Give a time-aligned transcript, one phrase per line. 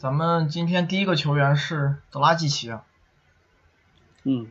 [0.00, 2.84] 咱们今天第一个球员是德拉季奇啊。
[4.24, 4.46] 嗯，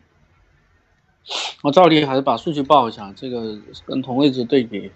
[1.63, 4.91] 我照例还是把数据报一下，这个跟同位置对比，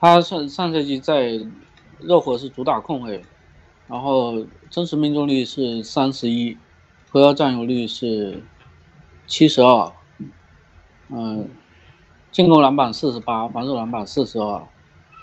[0.00, 1.38] 他上上赛季在
[1.98, 3.22] 热火是主打控卫，
[3.86, 6.56] 然后真实命中率是三十一，
[7.10, 8.42] 回合占有率是
[9.26, 9.92] 七十二，
[11.10, 11.50] 嗯，
[12.30, 14.66] 进攻篮板四十八，防守篮板四十二，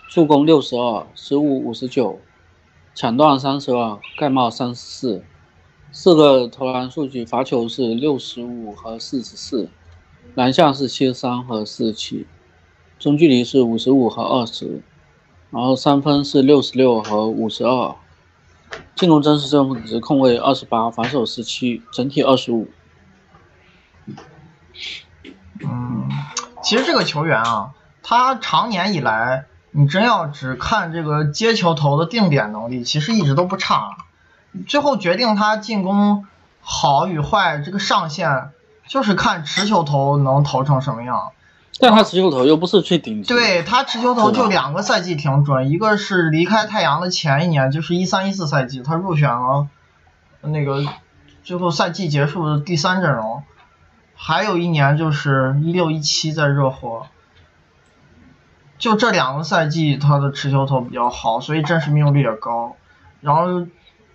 [0.09, 2.19] 助攻六十二，失误五十九，
[2.93, 5.23] 抢断三十二，盖帽三十四。
[5.91, 9.69] 四个投篮数据，罚球是六十五和四十四，
[10.35, 12.27] 篮下是七十三和四十七，
[12.99, 14.83] 中距离是五十五和二十，
[15.49, 17.95] 然后三分是六十六和五十二，
[18.95, 22.67] 进攻真实正负值控卫二十八，防守十七，整体二十五。
[25.61, 26.07] 嗯，
[26.61, 33.97] 其实这个球员啊，他长年以来，你真要只看这个接球投的定点能力，其实一直都不差。
[34.67, 36.25] 最后决定他进攻
[36.61, 38.49] 好与坏，这个上限
[38.87, 41.31] 就是看持球投能投成什么样。
[41.79, 43.29] 但他持球投又不是最顶级。
[43.29, 49.67] 对他持球投就两个赛季挺准，一个是离开太阳的前一年，就是一三一四赛季，他入选了
[50.41, 50.83] 那个
[51.43, 53.43] 最后赛季结束的第三阵容。
[54.15, 57.07] 还有一年就是一六一七在热火，
[58.79, 62.75] 就这两个赛季他的持球投比较好，所以真实命中率也高。
[63.21, 63.67] 然后。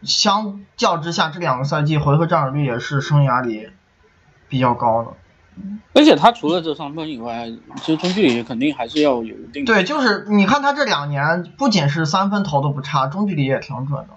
[0.07, 3.71] 相较之下，这两个赛季回合占有率也是生涯里
[4.51, 5.13] 比较高的。
[5.95, 9.65] 而且他除了这三分以外，其实中距离肯定还是要有一定。
[9.65, 14.09] 对，就是你看他这两年，不仅是三分投的不差，中距离也挺准的。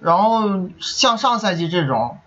[0.00, 2.18] 然后像上赛季这种，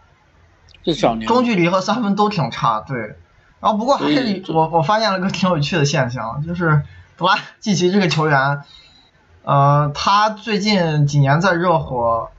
[0.82, 2.80] 这小年中距离和三分都挺差。
[2.80, 3.18] 对，
[3.60, 6.84] 然后不过还是我我发现了个挺有趣的现象，就是
[7.18, 8.62] 德拉季奇这个球员，
[9.44, 12.30] 呃，他最近几年在热火。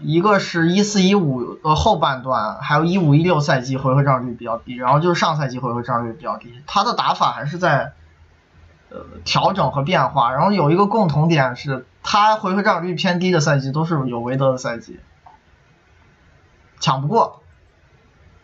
[0.00, 6.54] 一个是一四一五呃后半段，还有一五一六赛季回合占有率比较低，然后就是上赛季回合占有率比较低。
[6.68, 7.94] 他的打法还是在
[8.90, 15.00] 呃调整和变化，然后有一个共同点是，他回合占有率偏低的赛季都是有韦德的赛季，
[16.78, 17.42] 抢不过，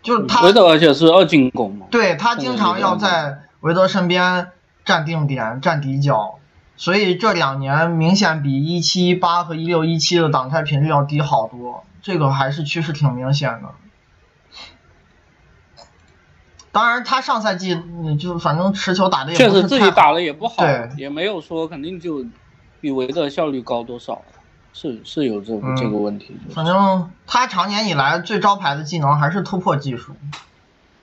[0.02, 4.50] 就是他韦德而且是二进攻嘛，对他经常要在韦德身边
[4.84, 6.38] 站定点、站底角。
[6.76, 13.68] 所以这两年明显比一七一八和一六一七的挡拆频率要低好多，这个还是趋势挺明显的。
[16.72, 17.80] 当然，他上赛季
[18.18, 20.64] 就反正持球打的也确实自己打的也不好，
[20.96, 22.26] 也没有说肯定就
[22.80, 24.22] 比维德效率高多少，
[24.72, 26.36] 是是有这个这个问题。
[26.52, 30.16] 反正他长年以来最招牌的技能还是突破技术，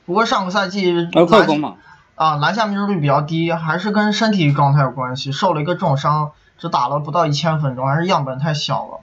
[0.05, 1.77] 不过上个赛季快攻嘛。
[2.21, 5.31] 啊，篮下命中率比较低，还是跟身体状态有关系。
[5.31, 8.99] 受了一个重伤，只打了不到一千分钟，还是样本太小了。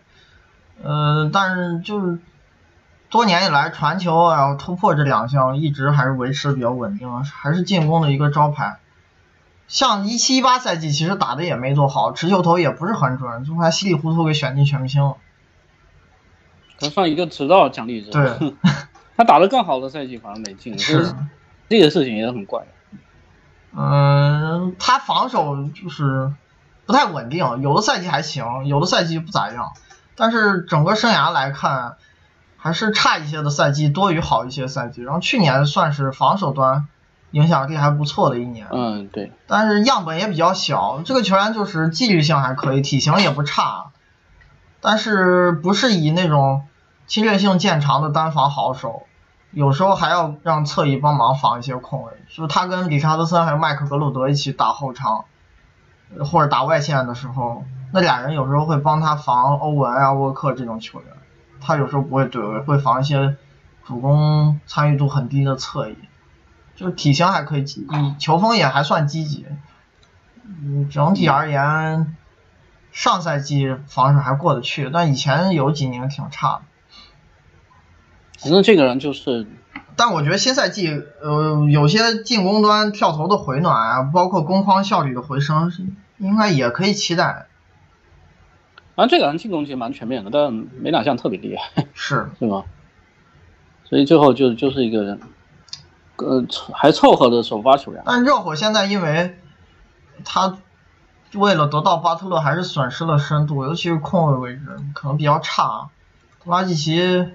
[0.85, 2.21] 呃，但是就是
[3.11, 8.79] 多年以来传球啊、突破这两项一直还是维持的比较稳定，还是进攻的一个招牌。
[9.67, 15.17] 像一七一八赛季其实打的也没多好，持球投也不是很准，最后还稀里糊涂给选进全明星了。
[16.79, 18.55] 他算一个迟到奖励，对，
[19.19, 21.13] 他打的更好的赛季反而没进，是
[21.69, 22.65] 这个事情也很怪。
[23.77, 26.33] 嗯，他防守就是
[26.87, 29.73] 不太稳定，有的赛季还行，有的赛季不咋样。
[30.17, 31.97] 但是整个生涯来看，
[32.57, 35.03] 还是差一些的赛季多于好一些赛季。
[35.03, 36.89] 然后去年算是防守端
[37.31, 38.67] 影响力还不错的一年。
[38.73, 39.33] 嗯，对。
[39.47, 43.91] 但是样本也比较小，这个球员就是纪律性还可以，体型也不差，
[44.81, 46.63] 但是不是以那种
[47.07, 49.03] 侵略性见长的单防好手。
[49.51, 55.25] 有时候还要让侧翼帮忙防一些空位，就是他跟理查德森还有麦克格鲁德一起打后场，
[56.31, 61.09] 或者打外线的时候，那俩人有时候会帮他防欧文啊、沃克这种球员，
[61.61, 63.37] 他有时候不会怼位，会防一些
[63.87, 65.97] 主攻参与度很低的侧翼，
[66.77, 67.65] 就体型还可以，
[68.19, 69.47] 球风也还算积极，
[70.45, 72.15] 嗯，整体而言，
[72.93, 76.63] 上赛季防守还过得去，但以前有几年挺差的。
[78.39, 79.47] 反正这个人就是，
[79.97, 85.73] 但我觉得新赛季，呃，有些进攻端跳投的回暖啊，包括攻框效率的回升，
[86.19, 87.49] 应该也可以期待。
[88.95, 91.87] 反正这个人进攻其实蛮全面的，但没哪项特别厉害。
[91.95, 92.65] 是， 是吗？
[93.85, 95.21] 所以最后就就是一个人，
[96.17, 98.03] 呃，还凑合的首发球员。
[98.07, 99.37] 但热火现在因为
[100.25, 100.59] 他
[101.35, 104.63] 为了得到巴特勒，还是损失了深度，尤其是控卫位置
[104.95, 105.89] 可能比较差，
[106.45, 107.29] 拉季奇。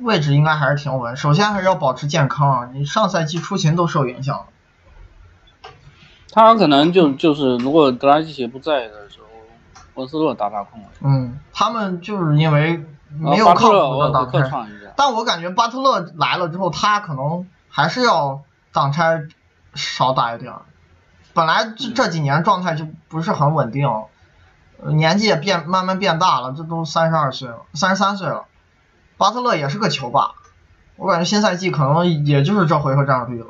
[0.00, 2.70] 位置应该还是挺稳，首先还是要保持健康啊。
[2.72, 4.46] 你上赛季出勤都受影响
[6.32, 9.26] 他可能就就是如果格拉季奇不在的时候，
[9.94, 10.86] 温斯洛打打控卫。
[11.00, 14.68] 嗯，他们就是因为没有靠谱的挡拆。
[14.96, 18.42] 但我感觉巴特勒来了之后，他可能还是要
[18.72, 19.24] 挡拆
[19.74, 20.52] 少打一点。
[21.32, 23.88] 本来这这几年状态就不是很稳定，
[24.84, 28.44] 年纪也变慢慢变大了，这都三十二岁了，三十三岁了。
[29.20, 30.30] 巴特勒也是个球霸，
[30.96, 33.48] 我感觉新赛季可能也就是这回合战术率了，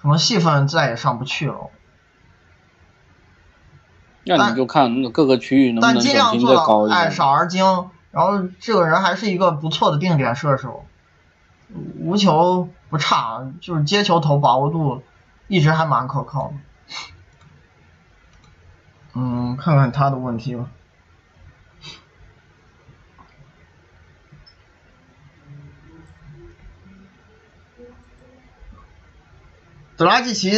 [0.00, 1.68] 可能戏份再也上不去了。
[4.24, 6.98] 那你就看各个区域能不能量做高一点。
[6.98, 10.86] 哎，少而精，然后这个人还是一个不错的定点射手，
[11.98, 15.02] 无球不差，就是接球投把握度
[15.46, 16.54] 一直还蛮可靠的。
[19.12, 20.70] 嗯，看看他的问题吧。
[29.98, 30.52] 德拉季奇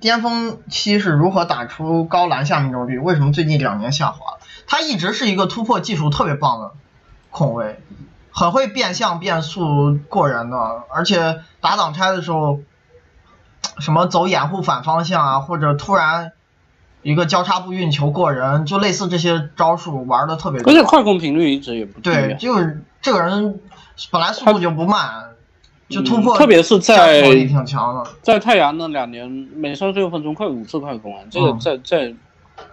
[0.00, 2.98] 巅峰期是如何打出高篮下命中率？
[2.98, 4.38] 为什么最近两年下滑？
[4.66, 6.70] 他一直是一个突破技术特别棒的
[7.30, 7.78] 控卫，
[8.30, 10.56] 很会变向变速过人的，
[10.88, 12.60] 而且打挡拆的时候，
[13.78, 16.32] 什么走掩护反方向啊，或者突然
[17.02, 20.62] 一个交叉步运球过人，就类似这些招数玩的特别。
[20.62, 23.60] 而且快攻频率一直也不对，就是这个人
[24.10, 25.35] 本来速度就不慢。
[25.88, 32.14] 就突破，特别是在挺强的，在太阳那两年，每三十六分钟快五次快攻啊，这个在在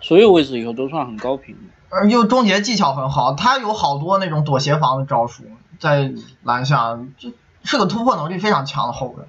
[0.02, 1.56] 所有位置以后都算很高频。
[1.90, 5.44] 而又终结技巧很好，他有好多那种躲协防的招数，
[5.78, 6.12] 在
[6.42, 7.32] 篮下，这
[7.64, 9.24] 是个突破能力非常强的后卫，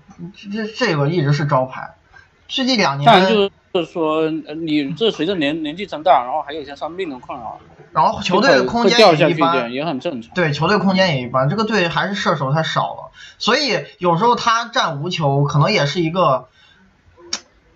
[0.51, 1.95] 这这个一直是招牌。
[2.49, 3.53] 最近两年，但就是
[3.83, 7.59] 说，你这随着年年纪增大，然后还有一些伤病的困扰。
[7.93, 10.35] 然后球队的空间也一般，也很正常。
[10.35, 16.49] 对，球队空间也一般，这个队还是射手太少了，所以有时候他占无球可能也是一个，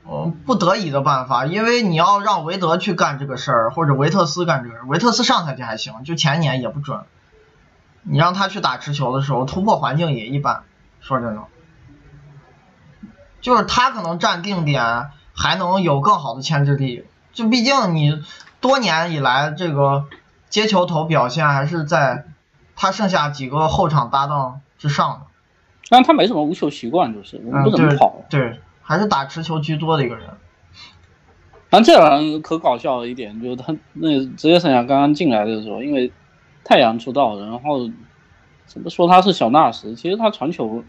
[0.08, 7.00] 嗯，不得已的办法，因为你要让韦德去干这个事儿，或者维特斯干这个事，维特斯上赛季还行，就前年也不准。
[8.02, 10.64] 你让他去打持球的时候，突破环境也一般，
[11.00, 11.42] 说真的，
[13.40, 18.22] 就是他可能占定点还能有更好的牵制力，就毕竟你。
[18.60, 20.06] 多年以来，这个
[20.48, 22.24] 接球头表现还是在
[22.74, 25.26] 他剩下几个后场搭档之上的。
[25.88, 28.24] 但他没什么无球习惯，就是我们不怎么跑。
[28.28, 30.26] 对，还是打持球居多的一个人。
[31.70, 36.12] 但这人可搞笑一点，就是他那职业生涯刚刚进来的时候，因为
[36.64, 37.88] 太阳出道，然后
[38.66, 40.82] 怎么说他是小纳什，其实他传球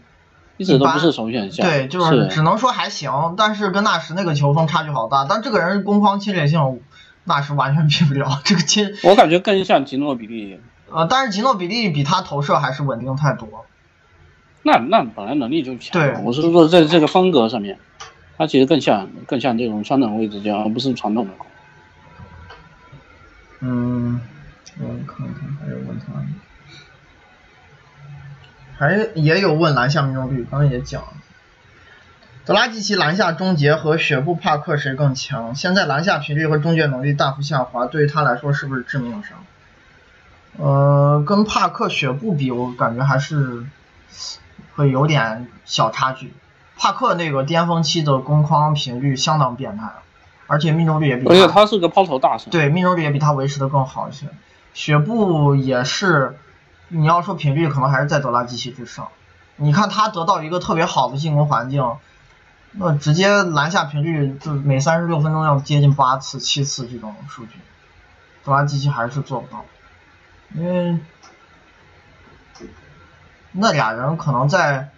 [0.60, 1.66] 一直都不是首选项。
[1.66, 5.26] 对，就是只能说还行，但是跟纳什那个球风差距好大。
[5.28, 6.80] 但这个人攻防侵略性。
[7.24, 10.58] 纳什完全比不了这个金，我感觉更像吉诺比利。
[10.90, 13.66] 呃，但是吉诺比利比他投射还是稳定太多。
[14.62, 15.92] 那那本来能力就强。
[15.92, 17.78] 对，我是说在这个风格上面，
[18.38, 21.32] 他其实更像更像这种双等位置这样，而不是传统的。
[23.60, 24.18] 嗯，
[24.80, 26.24] 我看看还有问他，
[28.80, 31.08] 还也有问篮下命中率，刚刚也讲了。
[32.46, 35.54] 德拉季奇篮下终结和雪布帕克谁更强？
[35.54, 39.36] 现在篮下频率和终结能力大幅下滑，对于他来说是不是致命伤？
[40.56, 43.66] 呃，跟帕克、雪布比，我感觉还是
[44.76, 46.32] 会有点小差距。
[46.78, 49.90] 帕克那个巅峰期的攻框频率相当变态，
[50.46, 54.26] 而且命中率也比，而且他是个抛投大神，对，命中率也比他维持的更好一些。
[54.72, 56.38] 雪布也是，
[56.90, 59.08] 你要说频率，可能还是在德拉季奇之上。
[59.56, 61.96] 你看他得到一个特别好的进攻环境。
[62.72, 67.54] 那直接篮下频率就每三十六分钟要接近八次、七次这种数据，
[68.44, 69.64] 德拉季奇还是做不到，
[70.54, 71.00] 因为
[73.50, 74.88] 那俩人可能在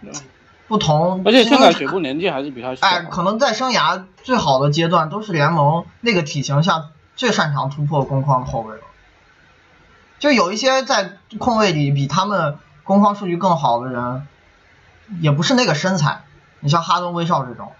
[0.67, 8.83] 不同，而且现在水布年纪还是比他小，哎，可能在生涯最好的阶段都是联盟那个体型下最擅长突破攻框的后卫了，
[10.23, 14.25] 就有一些在控卫里比他们攻防数据更好的人，
[15.19, 16.23] 也不是那个身材。
[16.61, 17.73] 你像哈登、威少这种，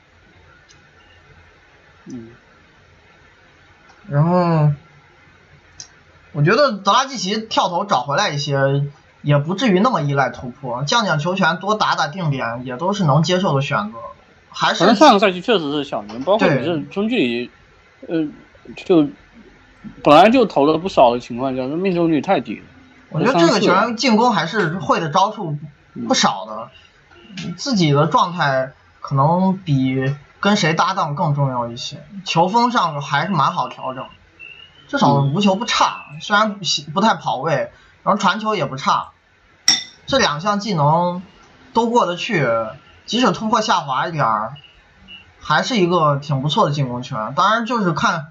[2.07, 2.31] 嗯，
[4.09, 4.73] 然后
[6.33, 8.89] 我觉得德拉季奇跳投找回来一些，
[9.21, 13.97] 也不至于那么依赖突破，降降球权，多打打定点，也都是能接受的选择。
[14.49, 17.51] 还是上个赛季确实是小年，包括你这中距离，
[18.09, 18.27] 呃，
[18.75, 19.07] 就
[20.03, 22.65] 本来就投了不少的情况下，命中率太低了。
[23.09, 25.57] 我觉得这个球员进攻还是会的招数
[26.07, 26.69] 不少的。
[27.57, 34.05] 自己的状态可能比跟谁搭档更重要一些，球风上还是蛮好调整，
[34.87, 36.59] 至少无球不差，虽然
[36.93, 37.71] 不太跑位，
[38.03, 39.09] 然后传球也不差，
[40.05, 41.23] 这两项技能
[41.73, 42.47] 都过得去，
[43.07, 44.53] 即使突破下滑一点儿，
[45.39, 47.33] 还是一个挺不错的进攻球员。
[47.33, 48.27] 当然就是看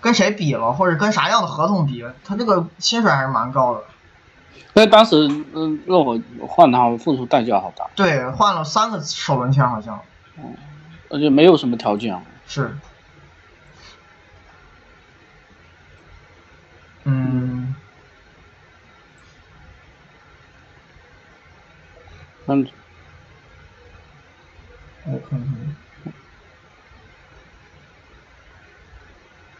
[0.00, 3.84] 跟谁比了，或者跟啥样的合同比，他这个薪水还是蛮高的。
[4.74, 5.16] 因为当时
[5.54, 7.88] 嗯，热火换他付出代价好大。
[7.94, 9.98] 对，换了三个首轮签好像。
[10.36, 10.54] 嗯，
[11.08, 12.20] 而且没有什么条件。
[12.46, 12.76] 是。
[17.04, 17.74] 嗯。
[22.46, 22.68] 嗯。
[25.06, 25.76] 我看看。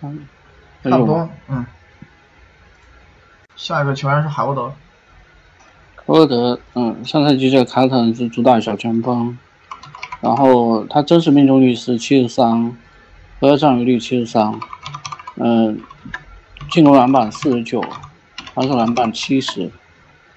[0.03, 0.27] 嗯。
[0.85, 1.29] 差不多。
[1.49, 1.65] 嗯。
[3.57, 4.73] 下一个球员是海沃德。
[5.97, 9.37] 海沃德，嗯，上赛季在凯尔特人是主打小前锋，
[10.21, 12.77] 然后他真实命中率是七十三，
[13.41, 14.61] 回合占有率七十三，
[15.35, 15.81] 嗯，
[16.71, 17.83] 进攻篮板四十九，
[18.55, 19.69] 防守篮板七十，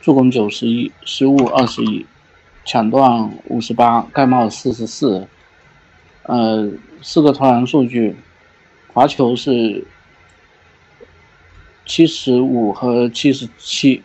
[0.02, 2.04] 助攻九十一，失误二十一，
[2.66, 5.28] 抢断五十八，盖帽四十四，
[6.24, 6.68] 呃，
[7.04, 8.18] 四个投篮数据，
[9.00, 9.86] 罚球是。
[11.86, 14.04] 七十五和七十七，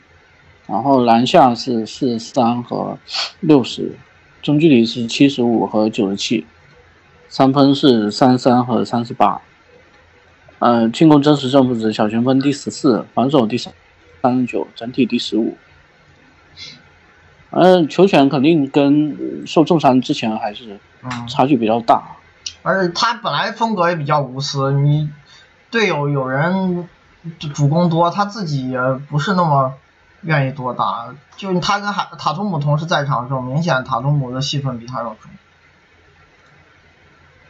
[0.67, 2.99] 然后篮下是四十三和
[3.41, 3.99] 六十，
[4.41, 6.47] 中距离是七十五和九十七，
[7.29, 9.43] 三分是三三和三十八，
[10.61, 13.75] 呃，进攻真实正负值小前锋第十四，防守第三
[14.23, 15.59] 三十九，整体第十五。
[17.51, 20.81] 嗯，球权肯定跟受重伤之前还是
[21.29, 22.17] 差距比较大，
[22.65, 25.09] 而且他本来风格也比较无私，你
[25.71, 26.89] 队友有人。
[27.55, 28.79] 主攻多，他自己也
[29.09, 29.73] 不是那么
[30.21, 31.15] 愿意多打。
[31.39, 35.31] 就他跟海塔图姆同时在场的时候，明显塔图姆的戏份比他要重。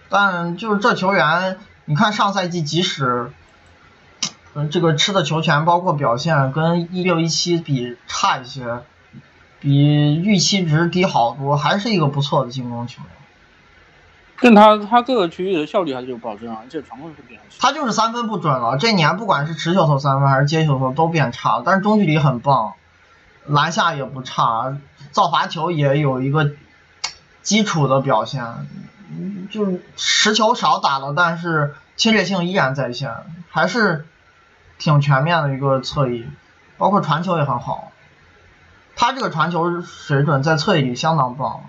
[0.09, 3.33] 但就是这球员，你看上赛季即使，
[4.71, 8.85] 这个吃的球权包括表现跟一六一七比差一些，
[9.59, 13.11] 比预期值低好多，还是一个不错的进攻球员。
[14.41, 22.75] 但他他各个区域的效率还是有保证啊，这传控是变他就是三分不准了，这年不管是持球投三分还是接球投都变差了，但是中距离很棒，
[23.47, 24.77] 篮下也不差，
[25.13, 26.51] 造罚球也有一个
[27.43, 28.67] 基础的表现，
[29.51, 33.15] 就持球少打了，但是侵略性依然在线，
[33.51, 34.05] 还是
[34.79, 36.27] 挺全面的一个侧翼，
[36.77, 37.93] 包括传球也很好，
[38.97, 41.65] 他这个传球水准在侧翼里相当棒。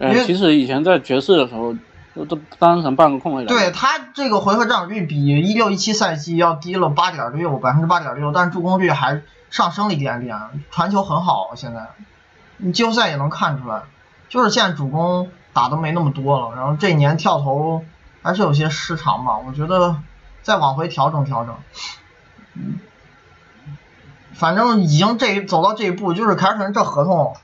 [0.00, 1.76] 哎，其实以前在爵士的时候，
[2.14, 10.38] 都都当成半个控卫了对他这个回合占有率比一六一七赛季要低了八点六，百分之八点六，但是助攻率还上升了一点点，
[10.70, 11.50] 传球很好。
[11.54, 11.86] 现在
[12.56, 13.82] 你季后赛也能看出来，
[14.30, 17.84] 就是现在主攻打的没那么多了，然后这一年跳投
[18.22, 19.36] 还是有些失常吧。
[19.46, 19.96] 我觉得
[20.42, 21.54] 再往回调整调整。
[22.54, 22.80] 嗯，
[24.32, 27.36] 反正已经这走到这一步，就是凯尔特人这合同。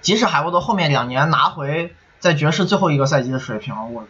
[0.00, 4.04] 即使海沃德后面两年拿回在爵士最后一个赛季的水平，我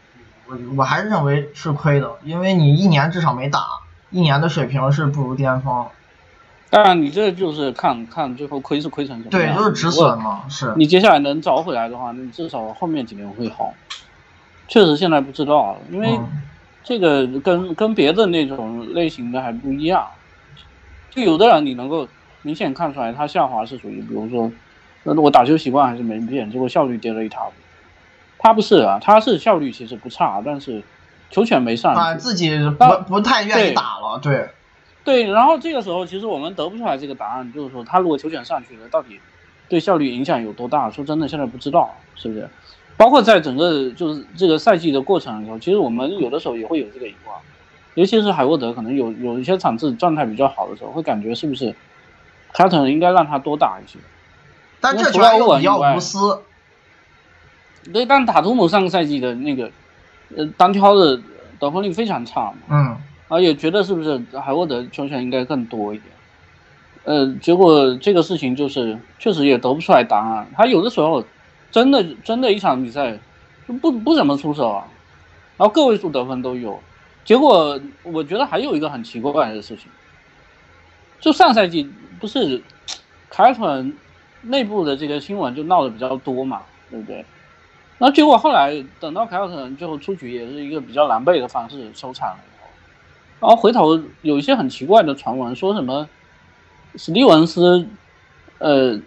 [0.47, 3.65] 我我还是认为是亏的，因为你一年至少没打，
[4.11, 5.87] 一年的水平是不如巅峰。
[6.69, 10.73] 当然，你这就是看看最后亏是亏成什么对，就是止损嘛，是。
[10.77, 13.75] 你接下来能找回来的话，你至少后面几年会好。
[14.69, 16.21] 确实现在不知道，因为
[16.85, 20.07] 这个跟跟别的那种类型的还不一样。
[21.11, 22.07] 就有的人你能够
[22.43, 24.51] 明显看出来他下滑是属于，比如说。
[25.03, 27.57] 那我打球习惯还是没变，结果效率跌了一塌糊涂。
[28.39, 30.83] 他不是啊，他是效率其实不差，但是
[31.31, 34.49] 球权没上啊，自己不不太愿意打了，对。
[35.03, 39.19] 对，然后这个时候其实我们得不出来这个答案，就是说他如果球权上去了，到底
[39.69, 40.91] 对效率影响有多大？
[40.91, 42.49] 说真的，现在不知道，是不是？
[42.99, 47.33] 包括在整个就是这个赛季的过程的时候，其实我们有的时候也会有这个疑惑，
[47.95, 51.75] 尤其是海沃德可能有有一些场次状态比较好的时候，会感觉是不是
[52.53, 53.99] 凯尔特人应该让他多打一些。
[54.81, 56.41] 但这球员又比较无私，
[57.93, 59.71] 对，但塔图姆上个赛季的那个，
[60.35, 61.21] 呃，单挑的
[61.59, 62.97] 得分率非常差嘛，嗯，
[63.29, 66.07] 而且觉得是不是海沃德球权应该更多一点，
[67.05, 71.23] 呃，结果这个事情就是确实也得不出来答案，他有的时候
[71.71, 73.19] 真的真的一场比赛
[73.69, 74.87] 就不不怎么出手啊，
[75.59, 76.81] 然后个位数得分都有，
[77.25, 79.91] 结果我觉得还有一个很奇怪的事情，
[81.21, 82.63] 就上赛季不是
[83.29, 83.95] 凯尔特人。
[84.43, 87.25] 内部的这个新闻就闹得比较多嘛，对不对？
[87.99, 92.39] 那结果后来等到凯尔特人最后出局，也是一个比较狼狈的方式收场了。
[93.41, 96.09] 然后回头有一些很奇怪的传闻，说什么
[96.97, 97.87] 史蒂文斯
[98.57, 98.99] 呃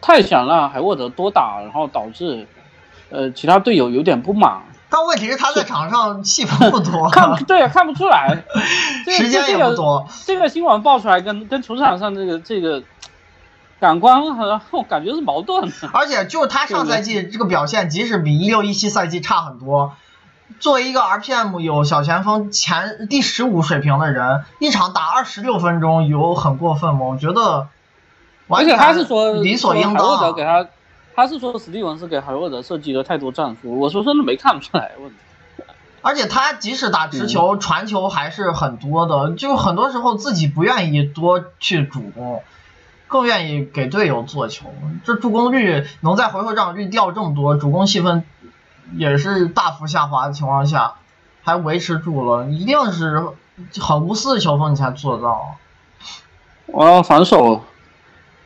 [0.00, 2.46] 太想让海沃德多打，然后导致
[3.10, 4.62] 呃其他队友有点不满。
[4.88, 8.44] 但问题是他在场上戏份不多， 看对看不出来，
[9.18, 10.06] 时间也不多。
[10.24, 12.80] 这个新闻爆出来，跟跟球场上这个这个。
[13.80, 19.94] 感官和我感觉是矛盾的， 而且就是他上赛季这个表现，即使比一六一七赛季差很多，
[20.60, 27.00] 作为一个 RPM 有小前锋前第十五水平的人，一场打二十六分钟有很过分吗？
[27.06, 27.68] 我觉得，
[28.48, 29.94] 而且他是说理所应当。
[29.94, 30.66] 海沃德给他，
[31.14, 33.78] 他是说史蒂文斯给海沃德设计了太多战术。
[33.78, 35.16] 我说真的没看出来问题。
[36.02, 42.42] 而且他即使打直球，传球还是很多的，就很多时候自己不愿意多去主攻，
[43.14, 44.66] 更愿意给队友做球。
[45.04, 48.24] 这助攻率能在回合占有率掉这么多，主攻戏份
[48.96, 50.94] 也是大幅下滑的情况下，
[51.44, 53.24] 还维持住了，一定是
[53.80, 55.54] 很无私的球风你才做到。
[56.66, 57.62] 我要反手，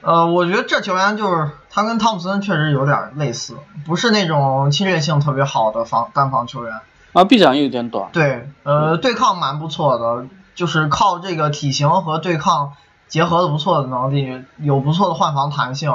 [0.03, 3.57] 呃，我觉得这球员就是他跟汤普森确实有点类似，
[3.87, 6.75] 不是那种侵略性特别好的防单防球员。
[7.15, 8.11] 啊，臂展有点短。
[8.13, 12.75] 对，呃，对抗蛮不错的，就是靠这个体型和对抗
[13.09, 15.93] 结合的不错的能力，有不错的换防弹性，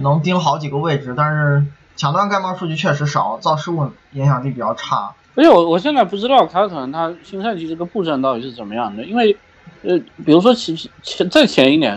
[0.00, 1.14] 能盯好几个位置。
[1.16, 5.14] 但是抢断盖帽数据确实少，造失误影响力比较差。
[5.34, 9.36] 而且我我现在不知道凯尔特人他新赛季这个布阵到底是怎么样的，因为
[9.82, 11.96] 呃，比如说前前在前一年，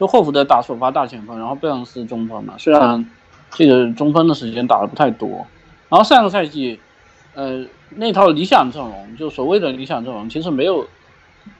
[0.00, 3.08] 就霍福德打首发大前锋，然后贝恩斯中锋嘛，虽然
[3.50, 5.46] 这个中锋的时间打的不太多，
[5.88, 6.80] 然后上个赛季。
[7.34, 10.88] 呃，那套理想阵容，就所谓的理想阵容，其实没有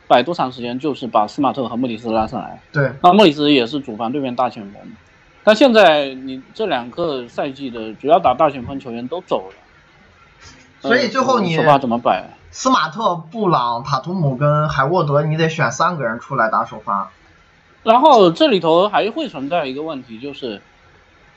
[0.09, 2.61] 摆多长时间，就是把斯马特和莫里斯拉上来。
[2.73, 4.81] 对，那莫里斯也是主防对面大前锋。
[5.43, 9.55] 但现在你这两个赛季的主要打大前锋球员都走了，
[10.81, 12.25] 所以最后你首发怎么摆？
[12.51, 17.11] 斯马特、布朗、塔图姆跟海沃德，你得选三个人出来打首发。
[17.83, 20.61] 然后这里头还会存在一个问题，就是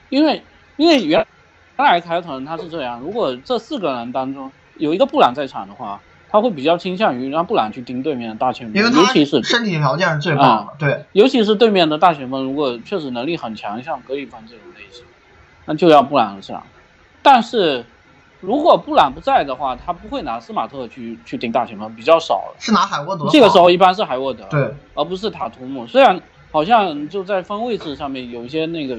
[0.10, 0.44] 因为
[0.78, 1.26] 因为原。
[1.78, 10.74] 原来凯尔特人他是这样，如果这四个人当中有一个布朗在场的话，他会比较倾向于让布朗去盯对面的大前锋，尤其是身体条件是最棒的。
[10.80, 15.04] 对，尤其是对面的大前锋，如果确实能力很强，像格里芬这种类型，
[15.66, 16.64] 那就要布朗上。
[17.22, 17.86] 但是
[18.40, 22.54] 如果布朗不在的话，他不会拿斯马特去去盯大前锋，比较少。
[22.60, 23.28] 是拿海沃德。
[23.30, 25.86] 这个时候一般是海沃德，对，而不是塔图姆。
[25.88, 26.22] 虽然
[26.52, 28.98] 好像就在分位置上面有一些那个。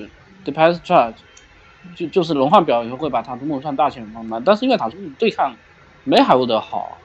[1.94, 5.54] 就就是轮换表以后会把塔图姆算大前锋嘛，但是因为塔图姆对抗
[6.02, 6.96] 没海沃德好，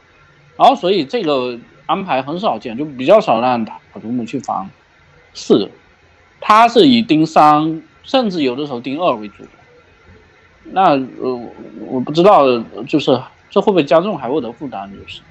[0.58, 4.70] 然后所以这个安排很少见，就比较少让塔图姆去防
[5.34, 5.70] 四，
[6.40, 9.44] 他是以盯三甚至有的时候盯二为主。
[10.72, 11.42] 那呃
[11.88, 14.90] 我不知道就是这会不会加重海沃德负担？
[14.92, 15.22] 就是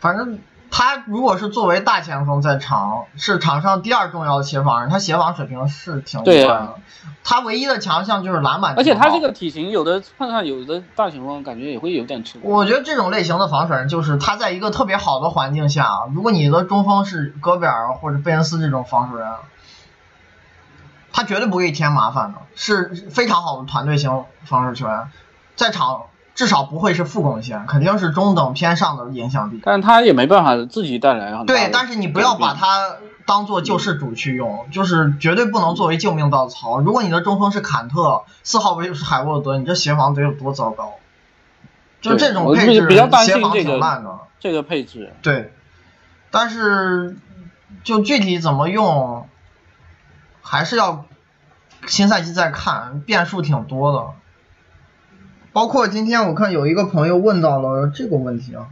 [0.00, 0.38] 反正。
[0.74, 6.76] 他如果是作为大前锋在场，是场上第二重要的协防人，他协防水平是挺一般的。
[7.22, 8.74] 他唯一的强项就是篮板。
[8.74, 12.40] 而且他这个体型，有的碰上有的大前锋，感觉也会有点吃。
[12.42, 19.28] 我觉得这种类型的防守人，就是他在一个特别好的环境下，如果你的中锋是戈贝尔或者贝恩斯这种防守人，
[21.12, 25.10] 他绝对不会添麻烦的，是非常好的团队型防守球员，
[25.54, 26.04] 在场。
[26.34, 29.60] 至少不会是负贡献，肯定是中等偏上的影响力。
[29.62, 36.80] 但他也没办法自己带来对，但是你不要把他当做救世主去用，就是绝对不能作为救命稻草。
[36.80, 40.94] 如果你的中锋是坎特，四号位又是海沃德，你这协防得有多糟糕？
[42.00, 42.88] 就这种配置，
[43.24, 44.18] 协防挺烂的。
[44.40, 45.12] 这个配置。
[45.22, 45.52] 对，
[46.30, 47.16] 但是
[47.84, 49.28] 就具体怎么用，
[50.40, 51.04] 还是要
[51.86, 54.06] 新赛季再看，变数挺多的。
[55.52, 58.70] 包括今天我看有一个朋友问到了这个问题啊，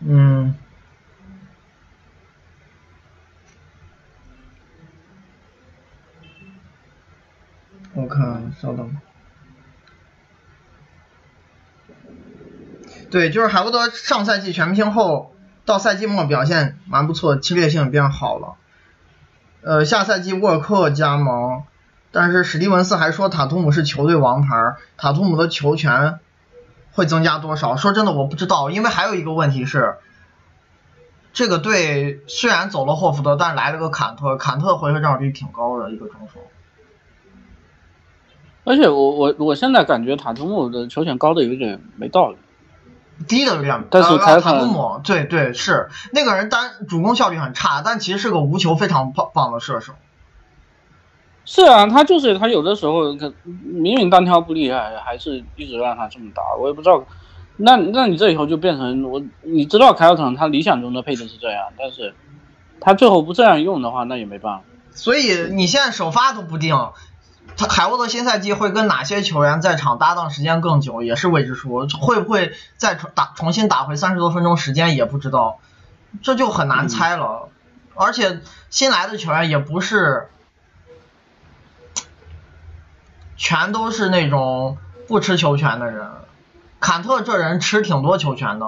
[0.00, 0.54] 嗯，
[7.92, 8.96] 我看稍等，
[13.10, 18.56] 对，就是海沃德上赛季全明星后到赛季末表现蛮不错，侵略性变好了，
[19.60, 21.64] 呃，下赛季沃克加盟。
[22.14, 26.20] 但是史蒂文斯还说塔图姆是球队王牌，塔图姆的球权
[26.92, 27.74] 会增加多少？
[27.74, 29.96] 说真的我不知道，因为还有一个问题是，
[31.32, 36.40] 这个队虽然走了霍福德，但是来了个坎特，坎特回合占有率挺高的一个中锋。
[38.62, 42.36] 而且我我我现在感觉塔图姆的球权高的有点没道理，
[43.26, 43.84] 低的有点。
[43.90, 49.94] 但是塔图姆对对是那个人单主攻效率很差，但其实是个无球非常棒棒的射手。
[51.46, 53.12] 是啊，他就是他有的时候，
[53.44, 57.04] 明明单挑不厉害，还是一直让他这么打，我也不知道。
[57.56, 62.14] 那那你这以后就变成我，你知道凯尔特人他理想中的配置是这样，但是
[62.80, 64.64] 他最后不这样用的话，那也没办法。
[64.92, 66.74] 所以你现在首发都不定，
[67.58, 71.86] 他海沃德新赛季会跟哪些球员在场搭档时间更久，也是未知数。
[72.00, 75.58] 会不会再重打重新打回三十多分钟时间也不知道，
[76.22, 77.50] 这就很难猜了。
[77.94, 80.28] 而且新来的球员也不是。
[83.36, 86.08] 全都是那种不吃球权的人，
[86.80, 88.66] 坎特这人吃挺多球权的，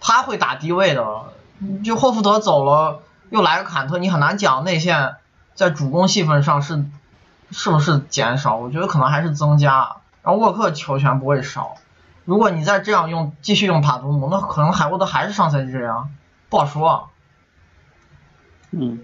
[0.00, 1.32] 他会打低位的。
[1.84, 5.16] 就霍福德走了，又来个坎特，你很难讲内线
[5.54, 6.84] 在主攻戏份上是
[7.50, 9.96] 是不是减少，我觉得可能还是增加。
[10.22, 11.74] 然后沃克球权不会少，
[12.24, 16.10] 如果你再这样用，继续用塔图姆，那可能海沃德还是上赛季这样，
[16.48, 17.10] 不好说。
[18.70, 19.00] 嗯。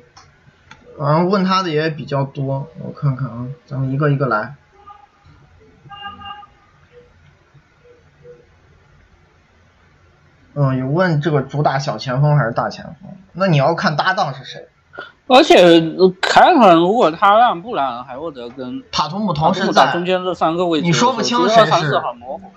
[0.99, 4.55] 然后问他的也比较多，我看看啊，咱们一个一个来。
[10.55, 13.11] 嗯，有问这个主打小前锋还是大前锋？
[13.35, 14.69] 那你要看搭档是谁。
[15.27, 15.59] 而且
[16.23, 22.01] 凯尔特人如果他让布兰、海沃德跟塔图姆同时在中间这三个位置，你说不清谁是。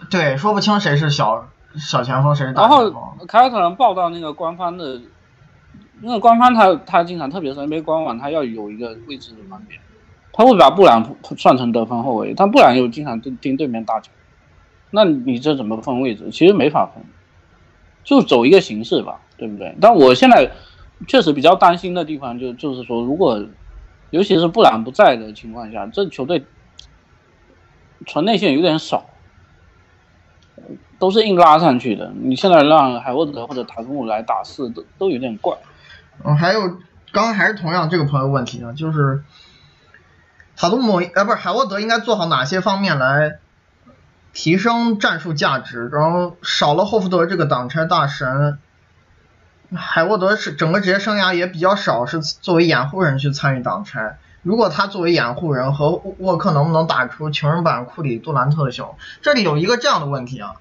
[0.10, 2.86] 对，说不清谁是小小前锋，谁是大前锋。
[2.86, 5.02] 然后凯尔特人报道那个官方的。
[6.02, 9.78] 因为官方他他经常，特别是 NBA 官网，他要有一个位置的分别，
[10.32, 11.04] 他会把布朗
[11.38, 14.12] 算成得分后卫，但布朗又经常盯盯对面大球，
[14.92, 16.30] 那你这怎么分位置？
[16.32, 17.04] 其实没法分，
[18.04, 19.76] 就走一个形式吧，对不对？
[19.82, 20.52] 但我现在
[21.08, 23.46] 确实比较担心的地方，就就是说，如果
[24.12, 26.44] 尤其是布朗不在的情况下，这球队
[28.06, 29.06] 传内线有点少。
[31.00, 35.58] 都是硬拉上去的，你现在让海沃德或者塔图姆来打四，都都有点怪。
[36.24, 36.68] 嗯，还有，
[37.12, 39.24] 刚刚还是同样这个朋友问题呢，就是
[40.58, 43.40] 塔图姆，呃，不是海沃德应该做好哪些方面来
[44.34, 45.88] 提升战术价值？
[45.88, 48.60] 然后少了霍福德这个挡拆大神，
[49.74, 54.20] 海沃德是整个职业生涯也比较少是作为掩护人去参与挡拆。
[54.42, 58.98] 如果他作为掩护人和沃克能不能打出穷人版库里杜兰特的效果？
[59.22, 60.56] 这里有一个这样的问题啊，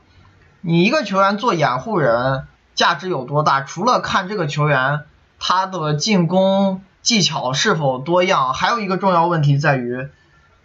[0.60, 3.62] 你一个球员做掩护人价值有多大？
[3.62, 5.00] 除了看这个球员。
[5.38, 8.52] 他的进攻技巧是否多样？
[8.52, 10.08] 还有一个重要问题在于，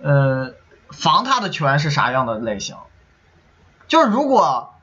[0.01, 0.53] 呃，
[0.89, 2.75] 防他的球员是啥样的类型？
[3.87, 4.73] 就是如果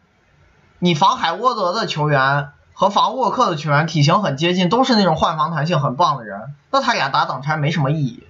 [0.78, 8.26] 你防海沃德的球员和防沃克的球员体型很接近，都是那种换防弹性很棒的人，那他俩打挡拆没什么意义。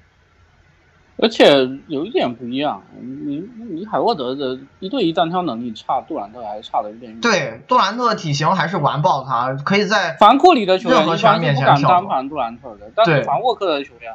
[1.23, 7.21] 而且有一点不一样，你你海沃德的一对一单挑能力差，杜兰特还是差的有点远。
[7.21, 14.15] 对，杜兰特体型还是完爆他，可以在防库里的球员一般是不敢单防杜兰特的，但是防沃克的球员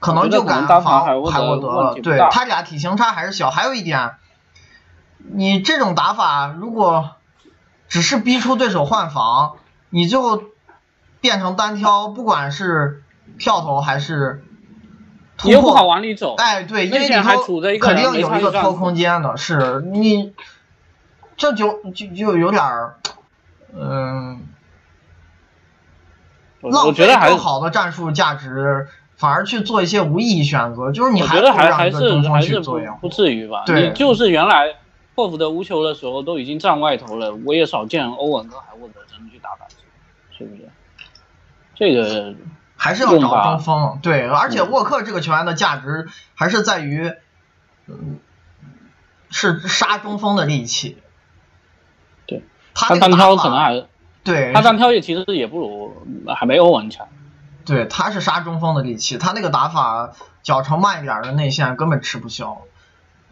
[0.00, 1.94] 可能就敢单防海沃德了。
[2.02, 3.50] 对他俩体型差还是小。
[3.50, 4.12] 还有一点，
[5.18, 7.10] 你这种打法如果
[7.88, 9.56] 只是逼出对手换防，
[9.90, 10.44] 你就
[11.20, 13.02] 变成单挑，不管是
[13.38, 14.42] 跳投还是。
[15.44, 17.14] 你又不好往里走，哎，对，因为你
[17.78, 20.32] 肯定有一个拖空间的，是你，
[21.36, 22.96] 这就就就有点儿，
[23.72, 24.40] 嗯，
[26.62, 33.62] 浪费更好的战术价值，反而去做一些无意义选择，就是你还还还是还是不不至于吧？
[33.80, 34.74] 你，就是原来
[35.14, 39.68] 霍福德无球的时候都已经站外头了，我也少见欧文跟海沃德真的去打板
[40.36, 40.68] 是不是？
[41.76, 42.34] 这个。
[42.80, 47.12] 还是要找中锋，对，而且沃克这个球员的价值还是在于，
[47.88, 48.20] 嗯，
[49.30, 50.96] 是杀中锋的利器。
[52.24, 53.84] 对，他单挑可能还，
[54.22, 57.08] 对，他单挑也其实也不如还没欧文强。
[57.66, 60.12] 对，他是杀中锋的利器，他那个打法，
[60.44, 62.62] 脚程慢一点的内线根本吃不消，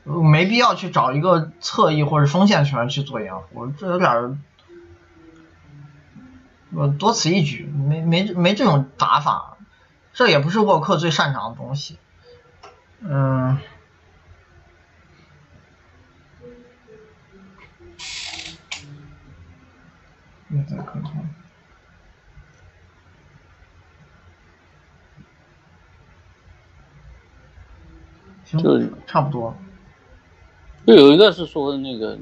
[0.03, 4.43] 没必要去找一个侧翼或者锋线球员去做掩护，这有点。
[6.75, 9.57] 呃，多此一举，没没没这种打法，
[10.13, 11.99] 这也不是沃克最擅长的东西。
[13.01, 13.59] 嗯，
[20.69, 21.13] 再看看，
[28.45, 29.57] 行，差不多。
[30.87, 32.19] 就有一个是说那个，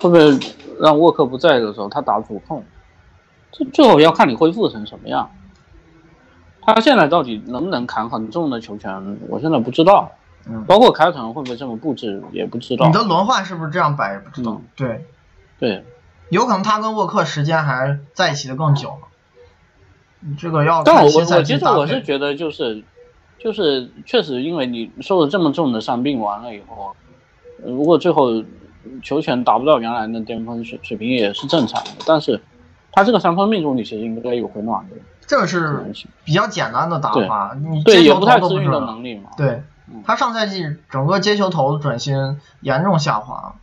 [0.00, 0.40] 后面
[0.80, 2.64] 让沃克不在的时候，他打主控？
[3.52, 5.30] 这最后要看你恢复成什么样。
[6.62, 10.12] 他现在到底能不能扛很重的球权，我现在不知道。
[10.48, 12.86] 嗯，包括凯场会不会这么布置，也不知道。
[12.86, 14.60] 你的轮换是不是这样摆，也不知道。
[14.76, 15.04] 对，
[15.58, 15.84] 对，
[16.28, 18.98] 有可能他跟沃克时间还在一起的更久。
[20.20, 20.82] 你这个要。
[20.84, 22.84] 但我我我其实我是觉得就是
[23.38, 26.94] 就是确实，因为你受了这么重的伤病，完了以后，
[27.64, 28.44] 如果最后
[29.02, 31.90] 球权达不到原来的巅峰水水平，也是正常的。
[32.06, 32.40] 但是。
[32.92, 35.92] 他这个三分命中率其实应该有回暖的，这个是
[36.24, 39.24] 比较简单的打法，你接球投都不准。
[39.36, 39.62] 对，
[40.04, 43.54] 他上赛季整个接球投准心严重下滑。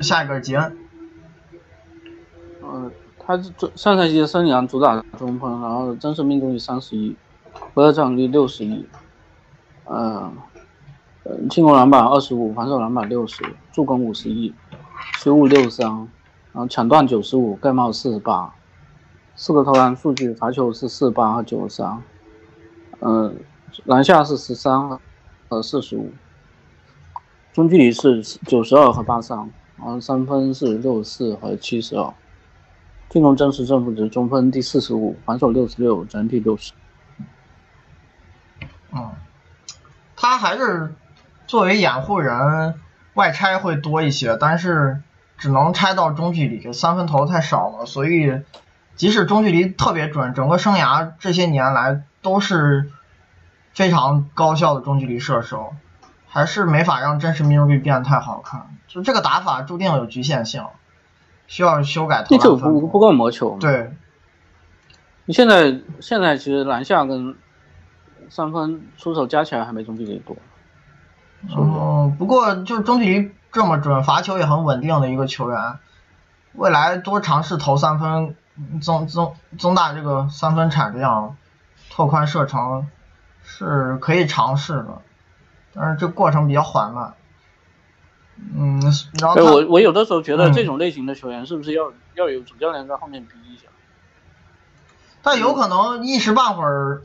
[0.00, 0.78] 下一个是吉恩，
[2.62, 7.16] 嗯，他这上赛季生涯主打中锋，然后真实命中率三十一，
[7.74, 8.86] 回合占有率六十一，
[9.86, 10.32] 嗯，
[11.24, 14.54] 呃，进攻篮板二十五，防守篮板六十，助攻五十一，
[15.22, 18.54] 失误六三，然后抢断九十五，盖帽四十八，
[19.36, 22.02] 四个投篮数据，罚球是四八和九十三，
[23.00, 23.36] 嗯，
[23.84, 24.98] 篮下是十三
[25.50, 26.10] 和四十五，
[27.52, 29.36] 中距离是九十二和八三，
[29.76, 32.14] 然后三分是六十四和七十二，
[33.10, 36.72] 进攻真实正负值中分第四十五，防守六十六，整体六十。
[38.94, 39.10] 嗯，
[40.16, 40.94] 他还是
[41.46, 42.74] 作为掩护人
[43.12, 45.02] 外拆会多一些，但是
[45.40, 48.42] 只能拆到中距离，三分投太少了，所以
[48.94, 52.90] 即使中距离特别准，整个生涯这些年来都是
[53.72, 55.72] 非常高效的中距离射手，
[56.28, 58.66] 还是没法让真实命中率变得太好看。
[58.86, 60.66] 就这个打法注定有局限性，
[61.46, 63.56] 需要修改投篮分不不够魔球。
[63.58, 63.94] 对，
[65.24, 67.34] 你现在现在其实篮下跟
[68.28, 70.36] 三分出手加起来还没中距离多。
[71.56, 75.78] 嗯，不过就是中距离这么准，罚球也很稳定的一个球员，
[76.52, 78.34] 未来多尝试投三分，
[78.80, 81.36] 增增增大这个三分产量，
[81.90, 82.88] 拓宽射程
[83.42, 85.02] 是可以尝试的，
[85.74, 87.14] 但是这过程比较缓慢。
[88.36, 88.80] 嗯，
[89.20, 93.64] 然后我我有的时候觉得这种类型的球员是不是要要有主教练在后面逼一下？
[95.22, 97.02] 但有可能一时半会儿。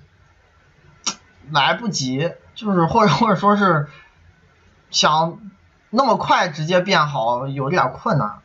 [1.51, 3.87] 来不及，就是或者或者说是
[4.89, 5.37] 想
[5.95, 8.39] 那么快直接变好，有点困难。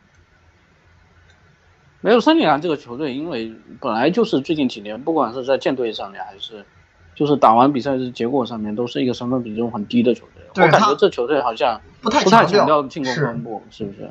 [1.99, 6.65] 没有森林狼这个球队，因为本来就是最近几年，不管是在舰队上面，还是
[7.13, 10.63] 就是打完比赛的结果上面，都是一个三分比重很低的球队。
[10.63, 14.09] 我感觉这球队好像不太强调进攻分布，是不是？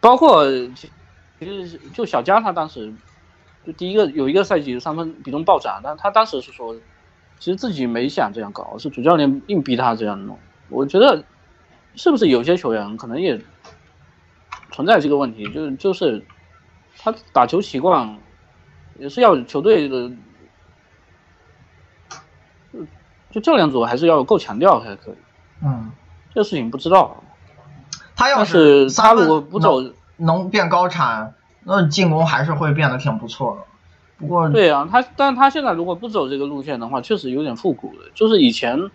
[0.00, 0.44] 包括
[0.76, 0.90] 其
[1.40, 2.92] 实就小加他当时
[3.66, 6.76] 就第一个有一个赛季三分比重暴涨，但他当时是说。
[7.38, 10.38] 其实自己没想这样搞，是主教练硬逼他这样弄。
[10.68, 11.24] 我觉得，
[11.94, 13.40] 是不是有些球员可能也
[14.70, 15.44] 存在这个问题？
[15.52, 16.24] 就是就是
[16.98, 18.18] 他打球习惯
[18.98, 20.10] 也是要球队的，
[23.30, 25.14] 就教练组还是要够强调才可以。
[25.62, 25.90] 嗯，
[26.34, 27.22] 这事情不知道。
[28.16, 29.82] 他要是他如果不走
[30.16, 33.62] 能变高产，那进攻还是会变得挺不错的。
[34.18, 38.10] 不过对啊，他，但他现在如果不走这个路线的话，确实有点复古了。
[38.14, 38.90] 就是以前，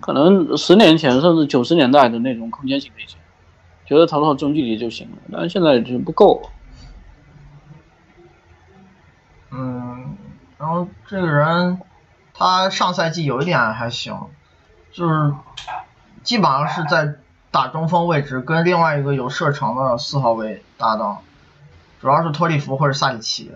[0.00, 3.18] 可能十年前甚至九十年代的那种空间型类型，
[3.84, 5.16] 觉得投投中距离就行了。
[5.30, 6.50] 但是现在就不够。
[9.50, 10.16] 嗯，
[10.58, 11.80] 然后这个人，
[12.32, 14.28] 他上赛季有一点还行，
[14.90, 15.34] 就是
[16.22, 17.16] 基本上是在
[17.50, 21.18] 打中锋位置，跟另外一个有射程的四号位搭档，
[22.00, 23.52] 主要是托利弗或者萨里奇。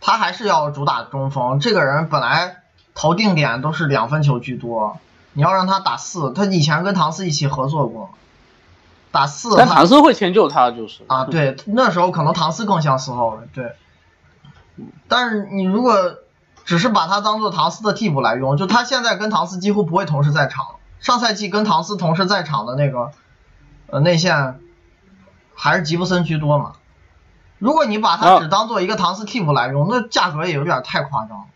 [0.00, 2.62] 他还是要主打中锋，这个人本来
[2.98, 4.98] 投定点都是两分球居多，
[5.32, 8.10] 你要让他打四，他以前跟唐斯一起合作过，
[9.12, 11.04] 打四，但唐斯会迁就他就是。
[11.06, 13.76] 啊，对，那时候可能唐斯更像四号位，对，
[15.06, 16.16] 但是你如果
[16.64, 20.66] 只是把他当做唐斯的替补来用，就他现在跟唐斯几乎不会同时在场，
[20.98, 23.12] 上赛季跟唐斯同时在场的那个
[23.86, 24.58] 呃内线
[25.54, 26.72] 还是吉布森居多嘛。
[27.60, 31.46] 如果你把他只当做一个唐斯替补来用，那价格也有点太夸张。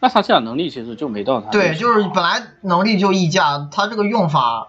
[0.00, 1.50] 那他这样能力其实就没到他。
[1.50, 4.66] 对，就是本来能力就溢价，他这个用法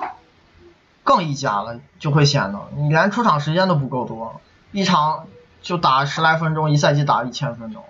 [1.04, 4.42] 更溢价了，就会显得你连出场时间都不够多，
[4.72, 5.28] 一场
[5.62, 7.84] 就打十来分钟，一赛季打一千分钟。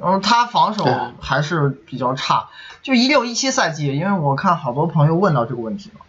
[0.00, 0.84] 然后他防守
[1.20, 2.48] 还是比较差，
[2.82, 6.00] 就一六一七赛季，因为我看好多朋友问到这个问题了，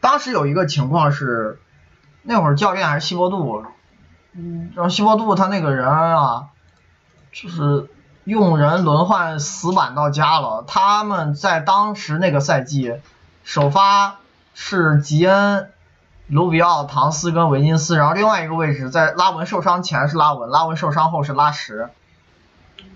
[0.00, 1.58] 当时有一个情况是，
[2.22, 3.64] 那会儿教练还是希伯杜。
[4.32, 6.48] 嗯，然后希伯杜他那个人啊，
[7.32, 7.88] 就是
[8.30, 10.64] 用人轮换死板到家了。
[10.66, 12.94] 他们在当时那个赛季，
[13.44, 14.16] 首发
[14.54, 15.70] 是吉恩、
[16.28, 21.90] 卢比奥、唐斯跟维金斯，然后另外一个位置在拉文受伤前是拉文，拉文受伤后是拉什，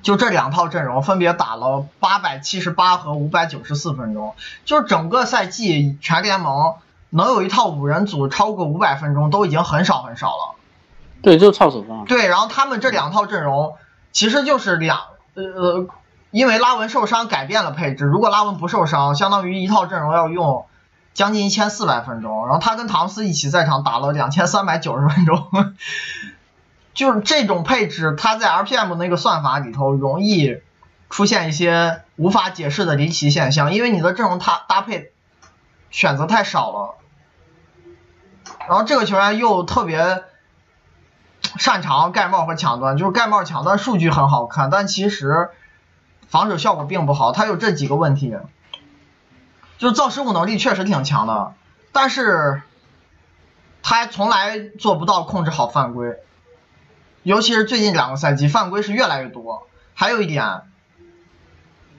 [0.02, 6.74] 就这两套阵容分别打了八百七十八和五百九十四分钟，就是整个赛季全联盟
[7.10, 10.54] 能有一套五人组超过五百分钟都已经很少很少了。
[11.22, 12.04] 对，就是操守方。
[12.04, 13.76] 对，然后他们这两套阵容
[14.12, 15.00] 其实就是两
[15.34, 15.86] 呃，
[16.30, 18.04] 因为拉文受伤改变了配置。
[18.04, 20.66] 如果拉文不受伤，相当于一套阵容要用
[21.12, 22.46] 将近一千四百分钟。
[22.46, 25.48] 然后他跟唐斯一起在场打了两千三百九十分钟，
[26.94, 30.60] 就是这种配置，他在 RPM 那个算法里头容易
[31.10, 35.12] 出现一些无法解释的离奇现象，因为你的阵容他搭配
[35.90, 36.94] 选择太少了。
[38.68, 40.22] 然后这个球员又特别。
[41.58, 45.50] 擅长盖帽和抢断，就是盖帽抢断数据很好看，但其实
[46.28, 48.36] 防守效果并不好，他有这几个问题，
[49.78, 51.54] 就是造失误能力确实挺强的，
[51.92, 52.62] 但是
[53.82, 56.16] 他从来做不到控制好犯规，
[57.22, 59.68] 尤其是最近两个赛季犯规是越来越多。
[59.94, 60.62] 还有一点，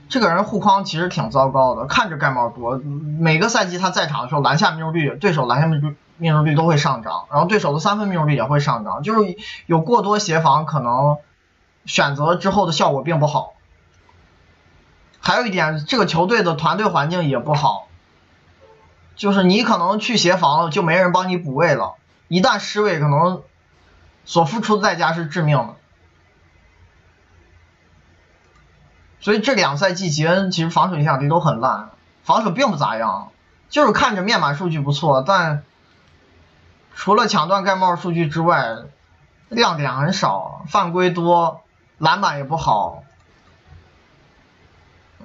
[0.10, 11.18] 这个人护框其实挺糟糕的，看着盖帽多，每个赛季他在场的时候篮下命中率，对手篮下命中率命中率都会上涨，然后对手的三分命中率也会上涨，就是有过多协防可能
[11.86, 13.54] 选择之后的效果并不好。
[15.20, 17.88] 还有一点，这个球队的团队环境也不好，
[19.16, 21.96] 就是你可能去协防了，就没人帮你补位了，
[22.28, 23.42] 一旦失位，可能
[24.24, 25.76] 所付出的代价是致命的。
[29.20, 31.90] 所以这两赛季吉恩其实防守影响力都很烂，
[32.24, 33.32] 防守并不咋样，
[33.70, 35.64] 就是看着面板数据不错，但
[36.96, 38.78] 除了抢断盖帽数据之外，
[39.50, 41.62] 亮点很少，犯规多，
[42.00, 43.04] 篮板也不好，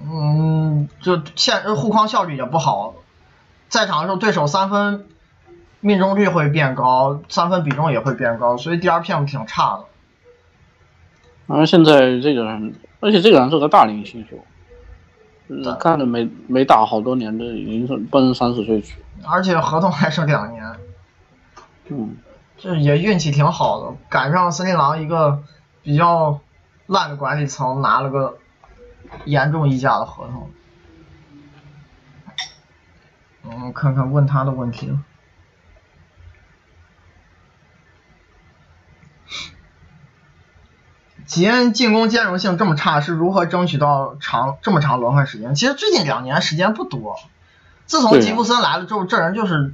[0.02, 2.94] 嗯，就现护框效率也不好，
[3.70, 5.06] 在场的时候对手三分
[5.80, 9.84] 命中率会变高，三分比重也会变高，所以 DRPM 挺差的。
[11.46, 12.74] 而现在这个人。
[13.02, 14.36] 而且这个人是个大龄新秀，
[15.76, 18.96] 看着没没打好多年的，已经是奔三十岁去。
[19.26, 20.62] 而且合同还剩两年，
[21.90, 22.16] 嗯，
[22.56, 25.42] 这也运气挺好的，赶上森林狼一个
[25.82, 26.40] 比较
[26.86, 28.38] 烂的管理层拿了个
[29.24, 30.50] 严重溢价的合同。
[33.44, 34.96] 嗯，看看问他的问题。
[41.26, 45.54] 吉恩进攻兼容性这么差，是如何争取到长这么长轮换时间？
[45.54, 47.20] 其实最近两年时间不多，
[47.86, 49.72] 自从吉布森来了之后，这人就是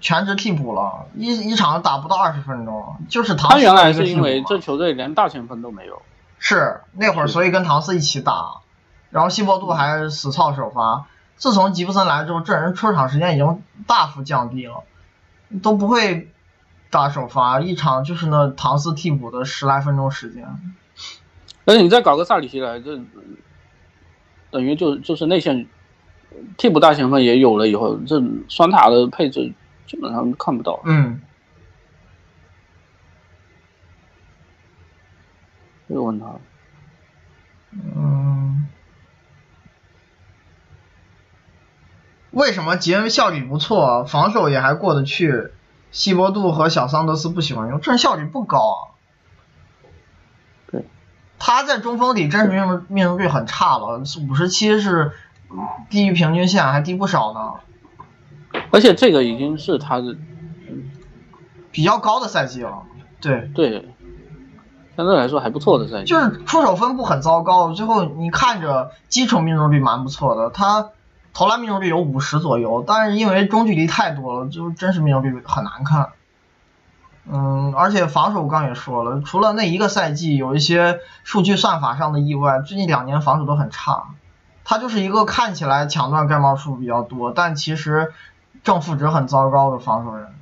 [0.00, 3.50] 全职替补了，一一场打不到二十分钟，就是唐。
[3.50, 6.02] 他原来是因为这球队连大前锋都没有，
[6.38, 8.60] 是那会儿所以跟唐斯一起打，
[9.10, 11.06] 然后希伯杜还死操首发。
[11.36, 14.82] 自从吉布森来之后，这人出场时间已经大幅降低了，
[15.62, 16.30] 都不会。
[16.92, 20.44] 打首发一场就是那唐斯替补的十来分钟时间，
[21.64, 22.98] 而且你再搞个萨里奇来，这
[24.50, 25.68] 等于就就是内线
[26.56, 29.52] 替补大前锋也有了以后，这双塔的配置
[29.90, 30.80] 基本上看不到。
[30.84, 31.20] 嗯。
[35.88, 36.26] 又问他。
[37.72, 38.68] 嗯。
[42.30, 45.50] 为什么杰恩效率不错，防守也还过得去？
[45.90, 48.78] 西伯杜和小桑德斯不喜欢用，这效率不高啊。
[50.70, 50.84] 对，
[51.40, 55.10] 他在中锋里真实命中命中率很差了，五十七是
[55.88, 57.54] 低于平均线，还低不少呢。
[58.70, 60.16] 而且这个已经是他的
[61.70, 62.82] 比较高的赛季了。
[63.20, 63.88] 对对，
[64.96, 66.06] 相对来说还不错的赛季。
[66.06, 70.90] 就是出手分布很糟糕，最后你看着基础命中率蛮不错的，他。
[71.32, 76.08] 投篮命中率有五十左右，但是因为中距离太多了，就真实命中率很难看。
[77.24, 84.08] 嗯，而且防守我刚也说了，除了那一个赛季有一些数据算法上的意外，最近两年防守都很差。
[84.64, 88.12] 他就是一个看起来抢断盖帽数比较多，但其实
[88.62, 90.34] 正负值很糟糕的防守人。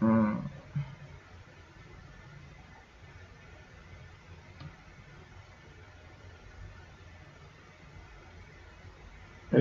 [0.00, 0.36] 嗯。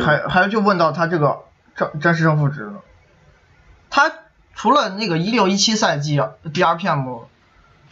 [0.02, 2.74] 还还就问到他这个正真实正负值，
[3.92, 4.12] 他
[4.56, 7.26] 除了那个一六一七赛季 DRPM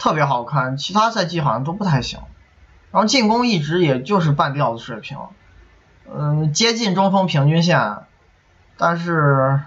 [0.00, 2.20] 特别好看，其他赛季好像都不太行。
[2.90, 5.16] 然后进攻一直也就是半吊子水平，
[6.10, 7.96] 嗯，接近中锋平均线，
[8.78, 9.60] 但是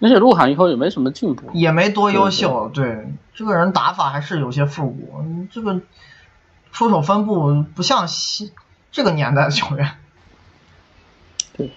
[0.00, 2.68] 而且鹿晗以后也没什么进步，也没多优秀。
[2.68, 5.80] 对，这个人打法还是有些复古，这个
[6.72, 8.52] 出手分布不像西
[8.92, 9.92] 这个年代的球员。
[11.56, 11.72] 对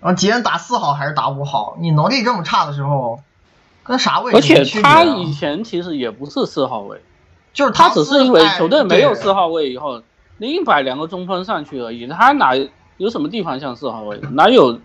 [0.00, 1.76] 然后杰恩打四号还是打五号？
[1.78, 3.22] 你能力这么差的时候，
[3.82, 4.36] 跟啥位置？
[4.36, 7.02] 而且他以前其实也不是四号位，
[7.52, 10.02] 就是他只是因为球队没有四号位以后，
[10.42, 12.08] 你硬摆两个中锋上去而已。
[12.08, 12.56] 他哪
[12.96, 14.20] 有什么地方像四号位？
[14.32, 14.80] 哪有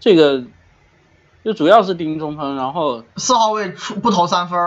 [0.00, 0.44] 这个？
[1.44, 4.58] 就主要是盯中锋，然后四号位出不投三分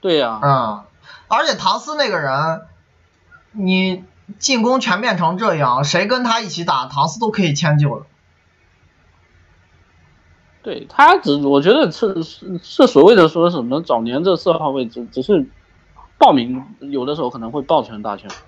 [0.00, 0.40] 对呀。
[0.42, 0.84] 嗯，
[1.28, 2.62] 而且唐斯那个人，
[3.50, 4.02] 你
[4.38, 8.06] 进攻全变成这样，谁跟他一起打，唐斯都可以迁就了。
[10.62, 15.46] 对他只，我觉得是是是所谓的说什么早年这四号位只只是
[16.16, 18.38] 报名，有的时候可能会报成大前锋，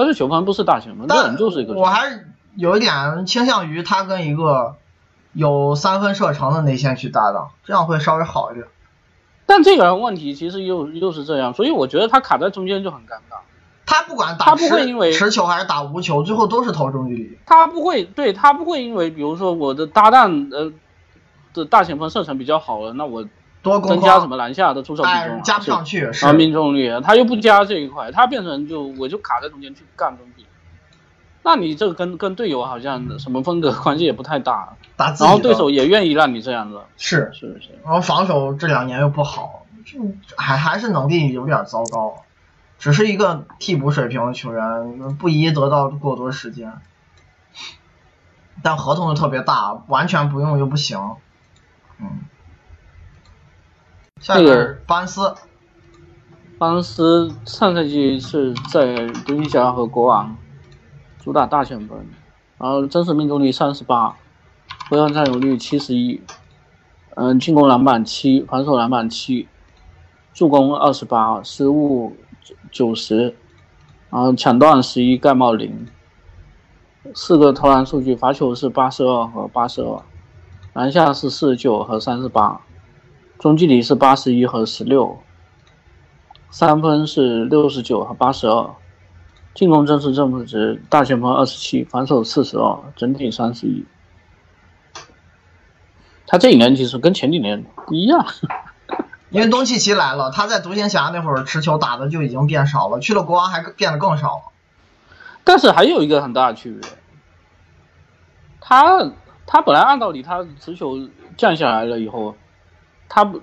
[0.00, 1.74] 他是球员不是大前锋，那人就是一个。
[1.74, 2.26] 我还是
[2.56, 4.76] 有一点倾向于他跟一个
[5.32, 8.66] 有三分射程的内线去搭档，这样会稍微好一点。
[9.44, 13.40] 但这个人问题其实又又是这样，所以我觉得他卡在中间就很尴尬。
[13.84, 17.38] 他不管打他不会因为持球还是打无球，最后都是投中距离。
[17.44, 20.72] 他不会，对他不会因为比如说我的搭档呃
[21.52, 23.26] 的大前锋射程比较好了，那我
[23.62, 30.48] 多增加什么篮下的出手比重啊，加不上去，啊命中率，他又不加这一块，他变成就我就卡在中间去干中距离。
[31.42, 39.98] 那你这个跟跟队友好像什么风格关系也不太大， 打然后对手也愿意让你这样子，是是是，然后防守这两年又不好，就
[40.36, 42.22] 还还是能力有点糟糕。
[42.78, 46.72] 只是一个替补水平的球员，不宜得到过多时间，
[48.62, 50.98] 但合同又特别大，完全不用又不行。
[51.98, 52.20] 嗯，
[54.20, 55.34] 下一个班斯，
[56.58, 60.36] 班斯上赛季是在独行侠和国王
[61.18, 61.98] 主打大前锋，
[62.58, 64.14] 然后真实命中率三十八，
[64.88, 66.20] 回合占有率七十一，
[67.16, 69.48] 嗯，进攻篮板七，防守篮板七，
[70.34, 72.14] 助攻二十八，失误。
[72.72, 73.36] 九十，
[74.10, 75.86] 然后抢断十一，盖帽零，
[77.14, 80.02] 四个投篮数据，罚球是八十二和八十二，
[80.72, 82.60] 篮下是四十九和三十八，
[83.40, 85.18] 中距离是八十一和十六，
[86.50, 88.74] 三分是六十九和八十二，
[89.54, 93.86] 进攻正是正负值大前锋二十七，防守四十二，整体三十一。
[96.26, 98.26] 他这一年其实跟前几年不一样。
[99.30, 104.42] 因为东契奇来了，他在独行侠那会儿持球打的就已经变少了，去了国王还变得更少了。
[105.44, 106.90] 但是还有一个很大的区别，
[108.60, 109.12] 他
[109.46, 112.34] 他本来按道理他持球降下来了以后，
[113.10, 113.42] 他不，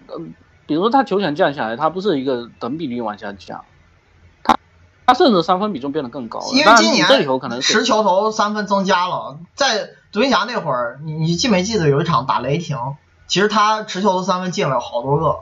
[0.66, 3.64] 比如说他球权降下来，他不是一个等比例往下降，
[4.42, 4.58] 他
[5.06, 6.48] 他甚至三分比重变得更高了。
[6.54, 12.96] 因为今年这里头可能持球投三分增加了，在独行侠那会儿，你你记没记得有一场打雷霆，
[13.28, 15.42] 其实他持球投三分进了好多个。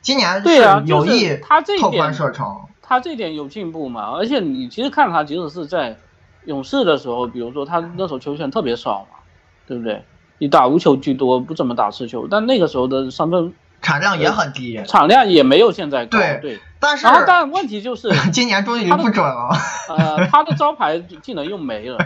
[0.00, 4.12] 今年对啊，有意他这一点射程，他这点有进步嘛？
[4.12, 5.98] 而且你其实看他，即使是在
[6.46, 9.18] 勇士的时候，比如说他那时候球权特别少嘛，
[9.66, 10.04] 对不对？
[10.38, 16.18] 你打无球居多，不怎么打持球，但那个时候的三分产量也很低，产量也没有现在高。
[16.18, 19.50] 对对，但是然后但问题就是 今年终于不准了。
[19.88, 21.98] 呃， 他的招牌技能又没了。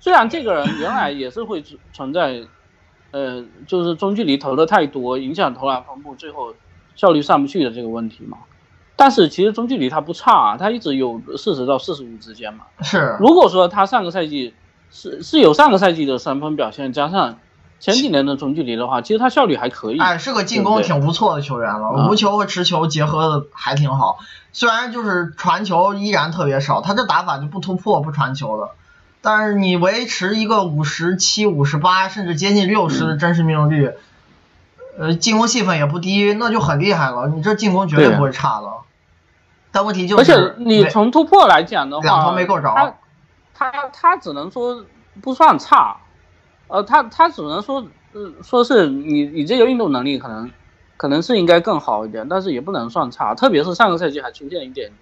[0.00, 1.62] 虽然这个人原来也是会
[1.92, 2.42] 存在，
[3.10, 6.54] 呃，就是中距离投的太多，影响投篮分布，最后。
[6.96, 8.36] 效率上不去的这个问题嘛，
[8.94, 12.64] 但是其实中距离他不差，啊他一直有四十到四十五之间嘛。
[12.82, 13.16] 是。
[13.18, 14.52] 如果说他上个赛季
[14.90, 17.38] 是是有上个赛季的三分表现，加上
[17.80, 19.98] 前几年的中距离的话，其实他效率还可以。
[19.98, 24.18] 哎，是个进攻挺不错的球员了，无球和持球结合的还挺好。
[24.52, 28.70] 虽然就是传球依然特别少，他这打法就不突破不传球的，
[29.22, 33.90] 但是你维持一个五十七、五十八甚至接近六十的真实命中率。
[34.98, 37.28] 呃，进攻戏份也不低，那就很厉害了。
[37.28, 38.66] 你这进攻绝对不会差的。
[39.72, 42.74] 但问题就是，而且你从突破来讲的话，两头没够着。
[43.54, 44.84] 他他他只能说
[45.22, 45.96] 不算差，
[46.70, 50.50] 呃，他他只能说，呃，说是你你这个运动能力可能
[50.96, 53.34] 可能是应该更好一点，但是也不能算差。
[53.34, 54.92] 特别是上个赛季还出现一点，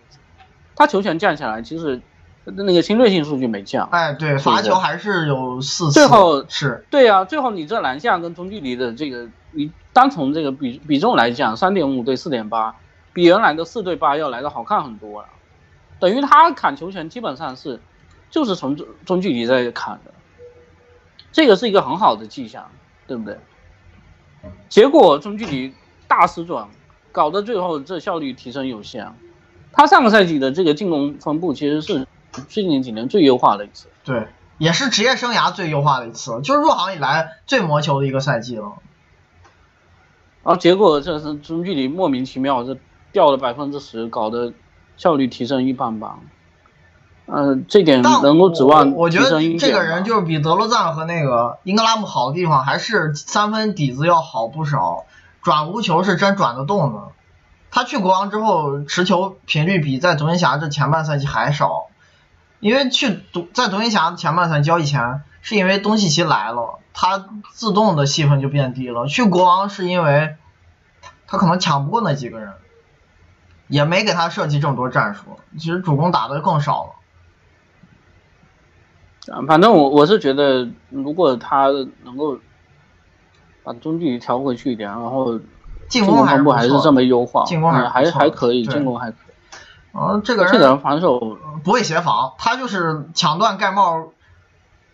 [0.74, 2.00] 他球权降下来，其实
[2.44, 3.88] 那个侵略性数据没降。
[3.92, 5.92] 哎，对，罚球还是有四次。
[5.92, 9.70] 最后是对呀，最后你这篮下跟中距离的这个你。
[9.90, 12.76] 单从这个比比重来讲，三点五对四点八，
[13.12, 15.28] 比原来的四对八要来的好看很多了。
[15.98, 17.80] 等于他砍球权基本上是，
[18.30, 20.12] 就是从中中距离在砍的，
[21.32, 22.70] 这个是一个很好的迹象，
[23.06, 23.38] 对不对？
[24.68, 25.74] 结果中距离
[26.06, 26.68] 大失转，
[27.12, 29.12] 搞得最后这效率提升有限。
[29.72, 32.06] 他上个赛季的这个进攻分布其实是
[32.48, 34.26] 最近几年最优化的一次，对，
[34.58, 38.74] 也是职业生涯最优化的一次，就是入行以来最磨球的一个赛季了。
[40.42, 42.78] 然后结果这是中距离莫名其妙这
[43.12, 44.52] 掉了百分之十，搞得
[44.96, 46.18] 效率提升一般般。
[47.30, 55.04] 嗯，这点能够指望我觉得这个人就是比德罗赞和那个英格拉姆好的地方，还是三分底子要好不少，
[55.42, 57.02] 转无球是真转得动的。
[57.70, 61.88] 他去国王之后，持球频率比在独行侠这前半赛季还少，
[62.60, 66.78] 因为去独在独行侠前半赛季交易前，是因为东契奇来了。
[66.94, 69.06] 他自动的戏份就变低了。
[69.06, 70.34] 去国王是因为
[71.26, 72.54] 他可能抢不过那几个人，
[73.68, 75.38] 也没给他设计这么多战术。
[75.58, 76.90] 其实主攻打的更少了。
[79.46, 81.68] 反正我我是觉得，如果他
[82.04, 82.38] 能够
[83.62, 85.38] 把中距离调回去一点，然后
[85.88, 89.32] 进攻分布还是这么优化，进攻还还还可以，进攻还可以。
[89.92, 94.12] 嗯，这个人这个人防守不会协防，他就是抢断盖帽。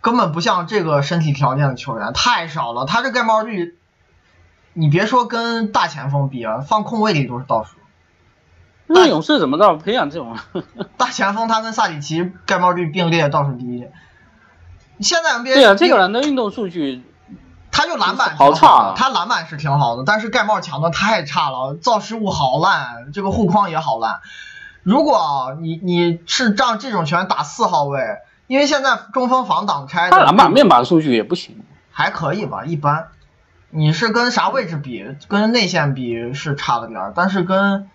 [0.01, 2.85] 根本不像这个身体条件的球员，太少了。
[2.85, 3.79] 他这盖帽率
[4.75, 7.79] 你别说跟大前锋比啊，放控卫里都是倒数。
[8.87, 10.37] 那勇士怎么着培养这种？
[10.99, 13.87] 大前锋他跟萨里奇盖帽率并列倒数第一。
[15.01, 17.03] 现在 NBA 对啊，这个人的运动数据，
[17.71, 24.21] 他就篮板好差，他篮板是挺好的，但是盖帽抢的太差了，造失误好烂，这个护框也好烂。
[24.83, 28.01] 如果你你是仗这种球员打四号位，
[28.47, 33.09] 因为现在中锋防挡拆，他篮板面板数据也不行，还可以吧，一般。
[33.71, 35.05] 你是跟啥位置比？
[35.27, 37.91] 跟内线比是差了点儿，但是跟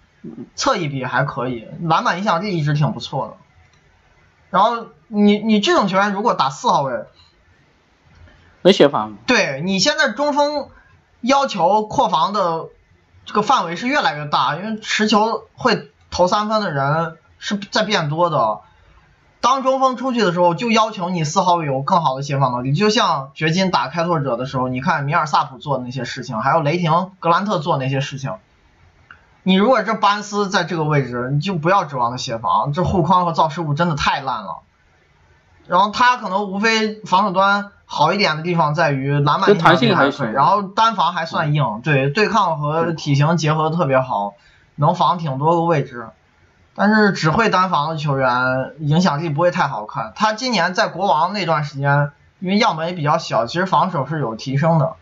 [0.53, 3.33] 侧翼比还可以，篮板影响力一直挺不错的。
[4.49, 7.05] 然后你你这种球员如果打四号位，
[8.61, 9.15] 没协防。
[9.27, 10.69] 对你现在中锋
[11.21, 12.67] 要求扩防的
[13.25, 18.59] 这个范围是越来越大，因为持球会投三分的人是在变多的。
[19.41, 22.73] 当中锋出去的时候，就要求你四号位有更好的协防能力。
[22.73, 28.33] 就像掘金打开拓者的时候，你看米尔萨普做的那些事情，还有雷霆格兰特做那些事情。
[29.43, 34.59] 你如果这班斯在这个位置，你就不要指望他协防，这护框和造失误真的太烂了。
[35.67, 44.33] 然后他可能无非防守端好一点的地方在于篮板弹性还可以，然后单防还算硬，对对抗和体型结合的特别好，
[44.75, 46.09] 能防挺多个位置。
[46.75, 50.13] 但是只会单防的球员影响力不会太好看。
[50.15, 54.93] 他今年在国王那段时间，因为样本也比较小，其实防守是有提升的。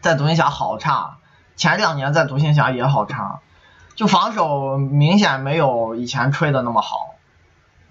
[0.00, 1.16] 在独行侠好差，
[1.56, 3.40] 前两年在独行侠也好差，
[3.94, 7.16] 就防守明显没有以前吹的那么好。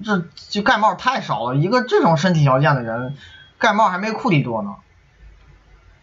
[0.04, 3.18] 这就盖帽太少了，一个这种身体条件的人，
[3.58, 4.76] 盖帽还没库里多呢。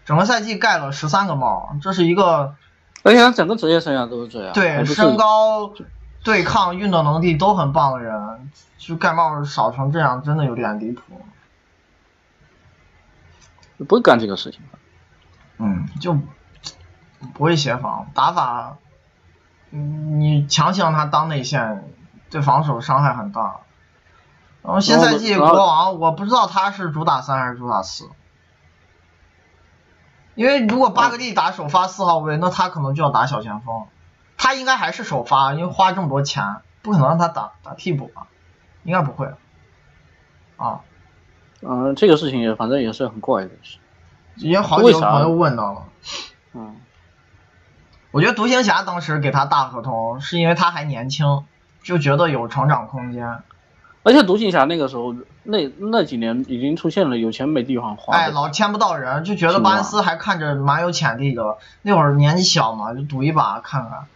[0.05, 2.57] 整个赛季盖了十三个帽，这是一个，
[3.03, 4.53] 而且他整个职业生涯都是这样。
[4.53, 5.73] 对，身高。
[6.25, 8.49] 对抗运动能力都很棒的人，
[8.79, 11.03] 就盖帽少成这样，真的有点离谱。
[13.89, 14.61] 不会干这个事情。
[15.59, 16.17] 嗯，就
[17.35, 18.77] 不会协防，打法，
[19.71, 21.93] 你强行让他当内线，
[22.31, 23.61] 对防守伤害很大。
[24.63, 28.09] 然后新赛季国王，我不知道他是主打三还是主打四。
[30.35, 33.87] 因为如果巴格利打首发四号位，那他可能就要打小前锋。
[34.37, 38.29] 他应该还是首发，因为花这么多钱，不可能让他打打替补吧？
[38.83, 39.33] 应该不会。
[40.57, 40.81] 啊，
[41.61, 43.79] 嗯，这个事情也反正也是很怪的事。
[44.37, 45.85] 也好几个朋友问到了。
[46.55, 46.77] 嗯。
[48.13, 51.43] 我觉得独行侠当时给他大合同，是因为他还年轻，
[51.83, 53.39] 就觉得有成长空间。
[54.05, 58.17] 而且独行侠那个时候，那那几年已经出现了有钱没地方花。
[58.17, 61.57] 哎，老签不到人，就觉得巴恩斯还看着蛮有潜力的。
[61.83, 64.07] 那会儿年纪小嘛，就赌一把看看。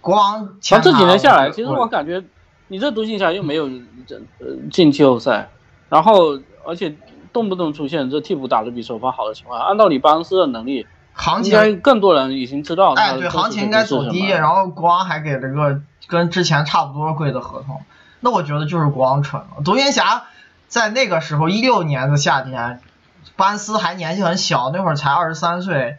[0.00, 2.22] 国王，前这几年下来，其实我感觉
[2.66, 3.68] 你这独行侠又没有
[4.06, 5.48] 这呃进季后赛，
[5.88, 6.94] 然后而且
[7.32, 10.86] 动不动出现这替补打的比首发好的情况，按道理巴恩斯的能力，
[11.18, 12.94] 行情应该更多人已经知道。
[12.94, 17.82] 哎，对，行情应该走低，然后国王还给了个跟之前差不多贵的合同，
[18.20, 19.62] 那我觉得就是国王蠢了。
[19.64, 20.24] 独行侠
[20.68, 22.80] 在那个时候一六年的夏天，
[23.36, 25.98] 班斯还年纪很小，那会儿才二十三岁，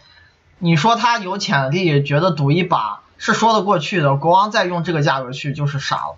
[0.58, 3.02] 你说他有潜力，觉得赌一把。
[3.22, 6.16] 是说得过去的，国王再用这个价格去就是傻了，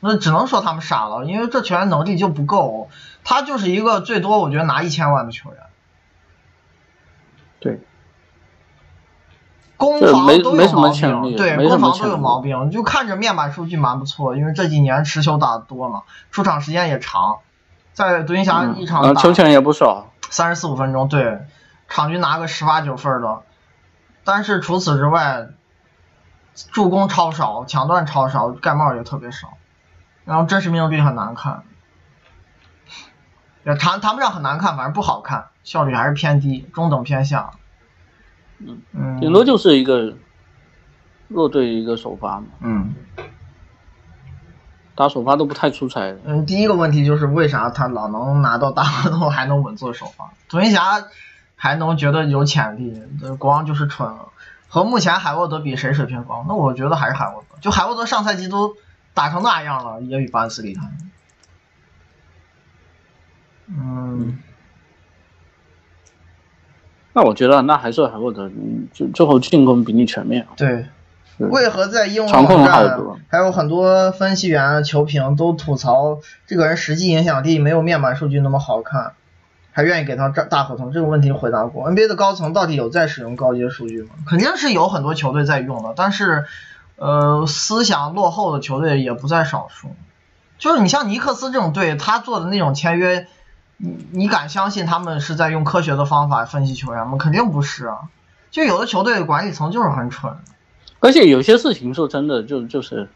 [0.00, 2.88] 那只能说他们傻了，因为这球员能力就不够，
[3.24, 5.58] 他就是一个最多我觉得拿一千万的球员。
[7.62, 7.80] 对，
[9.76, 17.38] 攻防都有毛病，对，攻防都有毛病，就看着面板数据蛮不错，因为这几年持球打的多嘛，出场时间也长，
[17.92, 21.40] 在独行侠一场球权也不少，三十四五分钟，对，
[21.88, 23.42] 场均拿个十八九分的，
[24.24, 25.48] 但是除此之外。
[26.70, 29.54] 助攻超少，抢断超少，盖帽也特别少，
[30.26, 31.62] 然后真实命中率很难看，
[33.64, 37.50] 也谈谈不上很难看，反正不好看，效率还是偏低，中等偏下。
[38.58, 40.14] 嗯，顶多就是一个
[41.28, 42.46] 弱队一个首发嘛。
[42.60, 42.94] 嗯，
[44.94, 46.16] 打首发都不太出彩。
[46.24, 50.32] 嗯，第一个问题就是为啥他老能拿到大合同还能稳坐首发？
[50.48, 51.06] 独行侠
[51.56, 53.02] 还能觉得有潜力，
[53.38, 54.28] 国王就是蠢了。
[54.68, 56.44] 和目前海沃德比谁水平高？
[56.48, 57.58] 那我觉得还是海沃德。
[57.60, 58.74] 就海沃德上赛季都
[59.12, 60.88] 打成那样了，也比巴恩斯厉害。
[63.68, 64.38] 嗯，
[67.12, 68.50] 那我觉得那还是海沃德，
[68.92, 70.46] 就最后进攻比你全面。
[70.56, 70.86] 对，
[71.38, 72.98] 为何在英文网站
[73.28, 79.12] 还有很多分析员、球评都吐槽这个人实际影响力没有面板数据那么好看？
[79.74, 80.92] 还愿意给他大大合同？
[80.92, 81.90] 这个问题回答过。
[81.90, 84.10] NBA 的高层到底有在使用高阶数据吗？
[84.28, 86.44] 肯定是有很多球队在用的，但是，
[86.96, 89.88] 呃，思想落后的球队也不在少数。
[90.58, 93.26] 就是你像尼克斯这种队，他做的那种签约，
[93.84, 97.18] 你你敢相信他们是在用科学的方法分析球员吗？
[97.18, 97.98] 肯定不是啊。
[98.52, 100.36] 就有的球队管理层就是很蠢，
[101.00, 103.08] 而且有些事情说真的就就是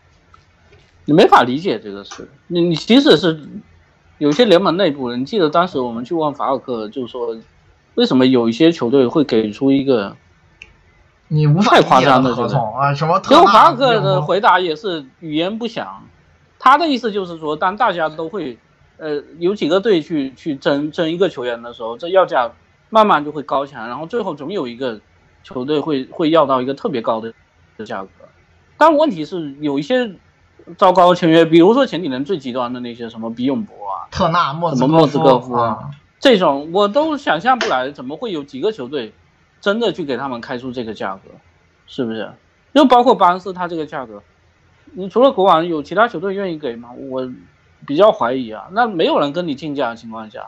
[1.04, 2.28] 你没法理解这个事。
[2.48, 3.48] 你你即使是
[4.18, 7.36] 有些联盟内部人，记得当时我们去问法尔克，就是说
[7.94, 10.16] 为什么有一些球队会给出一个
[11.28, 16.02] 你无法太夸张的的合同啊，什么结果特法尔克的回答也是语言不详，
[16.58, 18.58] 他的意思就是说，当大家都会，
[18.98, 22.50] 呃，有几个队去去争争一个球员的时候，这要价
[22.90, 25.00] 慢慢就会高起来，然后最后总有一个
[25.42, 27.32] 球队会会要到一个特别高的
[27.76, 28.08] 的价格。
[28.78, 30.12] 但问题是有一些
[30.76, 39.12] 糟糕签约，比如说前几年最极端的那些什么比永博啊，特纳莫兹什么莫斯科夫啊啊，这种我都想象不来，怎么会有几个球队
[39.60, 41.30] 真的去给他们开出这个价格，
[41.86, 42.30] 是不是？
[42.74, 44.22] 就包括巴恩斯他这个价格，
[44.92, 46.90] 你除了国王，有其他球队愿意给吗？
[46.92, 47.26] 我
[47.84, 48.68] 比较怀疑啊。
[48.70, 50.46] 那没有人跟你竞价的情况下，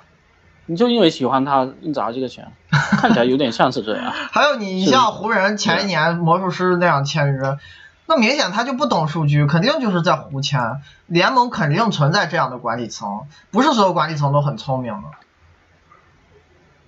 [0.66, 4.12] 你就因为喜欢他硬砸这个钱， 看起来有点像是这样。
[4.12, 7.58] 还有你是像湖人前一年魔术师那样签约，
[8.06, 10.80] 那明显他就不懂数据，肯定就是在胡签。
[11.06, 15.08] 联盟肯定存在这样的管理层，不是所有管理层都很聪明的。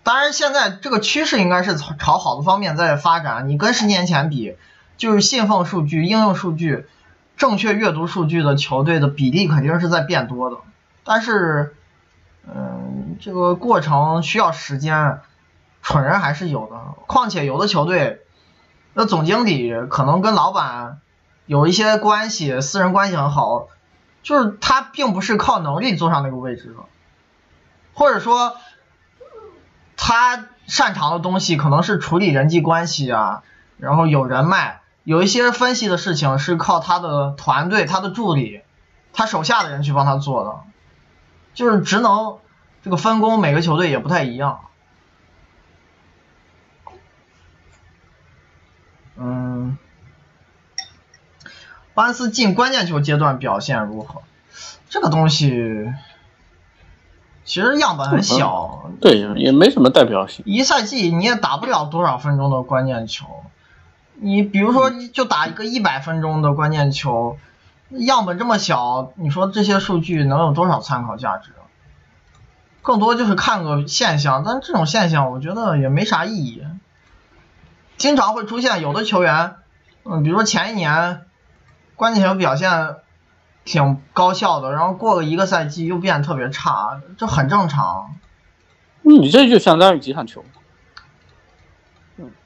[0.02, 3.48] 当然，现在这个趋势应该是朝朝好的方面在发展。
[3.48, 4.56] 你跟十年前比，
[4.96, 6.86] 就是信奉数据、应用数据、
[7.40, 10.58] 正确阅读数据的球队的比例肯定是在变多的。
[11.04, 11.74] 但是，
[12.46, 15.20] 嗯，这个过程需要时间，
[15.80, 16.76] 蠢人还是有的。
[17.06, 18.20] 况且有的球队，
[18.92, 21.00] 那总经理可能跟老板
[21.46, 23.68] 有一些关系，私人关系很好，
[24.22, 26.84] 就是他并不是靠能力坐上那个位置的，
[27.94, 28.58] 或者说
[29.96, 33.42] 他擅长的东西可能是处理人际关系啊，
[33.78, 38.62] 然后有人脉，有一些分析的事情是靠他的团队、他的助理、
[39.12, 40.60] 他手下的人去帮他做的，
[41.54, 42.38] 就是职能
[42.82, 44.60] 这个分工每个球队也不太一样。
[49.16, 49.76] 嗯，
[51.94, 54.22] 巴恩斯进关键球阶段表现如何？
[54.88, 55.92] 这个东西
[57.44, 60.44] 其实样本很小，对，也没什么代表性。
[60.46, 63.26] 一赛季你也打不了多少分钟的关键球。
[64.22, 67.38] 你比如说，就打一个一百分钟的关键球，
[67.90, 71.52] 样本这么小，你说这些数据能有多少参考价值？
[72.82, 76.62] 更多就是看个现象，但这种现象我觉得也没啥意义。
[77.96, 79.56] 经常会出现有的球员，
[80.04, 81.26] 嗯，比如说前一年
[81.96, 82.96] 关键球表现
[83.64, 88.14] 挺高效的，然后过了一个赛季又变得特别差，这很正常。
[89.02, 90.44] 嗯你这就相当于几场球。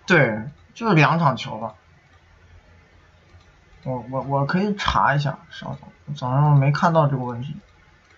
[0.06, 0.42] 对，
[0.74, 1.74] 就是两场球吧。
[3.84, 7.54] 我我我可以查一下，稍等，早上没看到这个问题。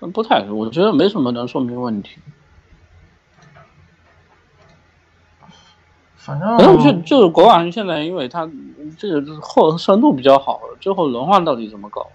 [0.00, 2.18] 嗯不太，我觉得没什么能说明问题。
[6.16, 8.48] 反然后就就是国王现在，因为他
[8.98, 12.08] 这个后深度比较好，最后轮换到底怎么搞，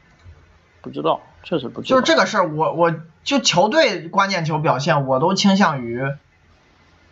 [0.81, 1.99] 不知道，确实不知道。
[2.01, 6.05] 就是这个事儿，我我就球队关键球表现，我都倾向于，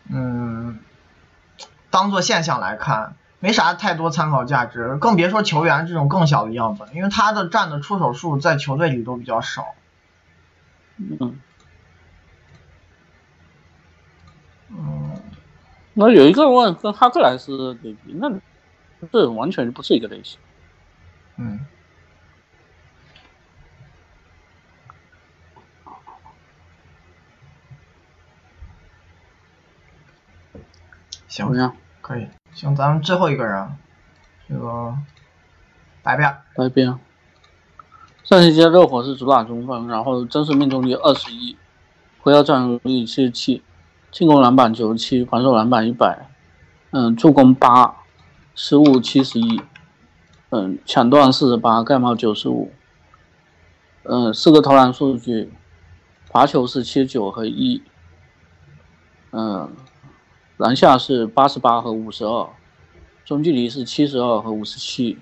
[0.09, 0.80] 嗯，
[1.89, 9.75] 当做现象来看，没啥太多参考价值，更别说球员这种更小的样本，因为他的占的出手数在球队里都比较少。
[10.97, 11.39] 嗯，
[14.69, 15.11] 嗯，
[15.93, 18.29] 那有一个问跟哈克莱斯对比，那
[19.11, 20.39] 这完全不是一个类型。
[21.37, 21.65] 嗯。
[31.30, 31.73] 行，怎么样？
[32.01, 33.69] 可以，行，咱们最后一个人，
[34.49, 34.93] 这个
[36.03, 36.99] 白边，白边。
[38.23, 41.55] 上赛季热火是主打中锋，然后真实命中率二十一，
[42.19, 43.63] 回合占有率七十七，
[44.11, 46.30] 进攻篮板九十七，防守篮板一百，
[46.91, 48.03] 嗯，助攻八，
[48.53, 49.61] 失误七十一，
[50.49, 52.71] 嗯，抢断四十八，盖帽九十五，
[54.03, 55.51] 嗯，四个投篮数据，
[56.32, 57.82] 罚球是七十九和一，
[59.32, 59.71] 嗯，
[60.60, 62.49] 篮下是八十八和五十二，
[63.24, 65.18] 中距离是七十二和五十七，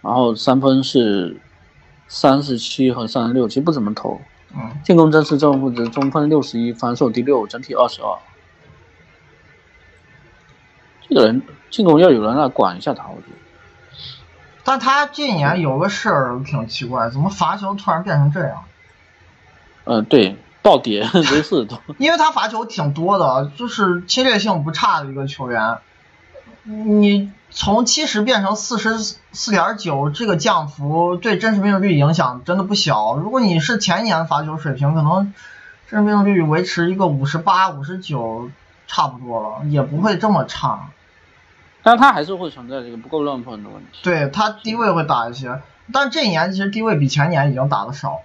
[0.00, 1.40] 然后三分是
[2.06, 4.20] 三十七和三十六，其实不怎么投。
[4.54, 8.16] 嗯，进攻真实正负值中分六十一，防守第六，整体二十二。
[11.08, 13.38] 这个人进攻要有人来管一下他，我觉得。
[14.62, 18.64] 但他这年有个事儿挺奇怪，怎么罚球突然变成这样？
[19.82, 21.78] 嗯，对，暴跌这是都。
[21.98, 25.78] 因为他罚球挺多的，就是侵略性不差的一个球员。
[26.62, 33.16] 你从七十变成四十四点九，这个降幅对真实命中率影响真的不小。
[33.16, 35.32] 如果你是前年罚球水平，可能
[35.88, 38.50] 真实命中率维持一个五十八、五十九
[38.86, 40.90] 差不多了，也不会这么差。
[41.82, 44.00] 但他还是会存在这个不够乱碰的问题。
[44.02, 45.60] 对他低位会打一些，
[45.94, 48.18] 但这一年其实低位比前年已经打的少。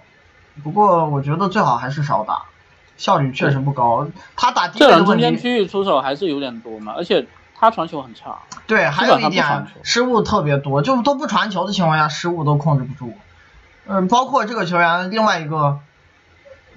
[0.64, 2.43] 不过我觉得最好还是少打，
[2.97, 4.08] 效率确实不高。
[4.36, 7.28] 他打低位的中间区域出手还是有点多嘛，而且
[7.58, 8.39] 他传球很差。
[8.68, 13.14] 对，还有一点失误特别多，就都不传球的情况下，失误都控制不住。
[13.86, 15.80] 嗯，包括这个球员，另外一个，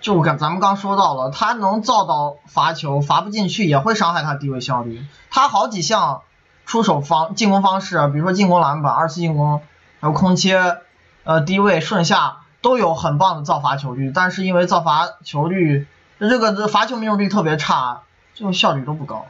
[0.00, 5.02] 就跟咱们刚说到了，他能造到罚球，罚不进去也会伤害他低位效率。
[5.30, 6.20] 他好几项
[6.66, 9.62] 出手方进攻方式，比如说进攻篮板、二次进攻，
[10.00, 10.78] 还有空切，
[11.24, 15.86] 呃，低位顺下都有很棒的造罚球率，但是因为造罚球率，
[16.18, 18.02] 这个罚球命中率特别差，
[18.34, 19.26] 这种效率都不高。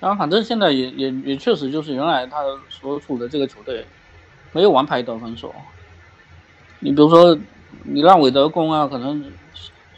[0.00, 3.84] 然后反正现在也也也确实就是原来他所处的这个球队
[4.52, 5.54] 没有王牌得分手。
[6.80, 7.36] 你比如说，
[7.82, 9.24] 你让韦德攻啊，可能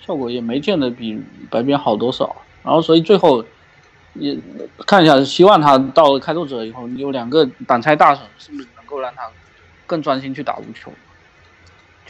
[0.01, 2.37] 效果也没见得比白边好多少。
[2.63, 3.45] 然后，所以最后
[4.15, 4.39] 也
[4.87, 9.29] 看一下，希望他到了开拓者以后，你有两个挡拆大神，是不是能够让他
[9.87, 10.91] 更专心去打无球？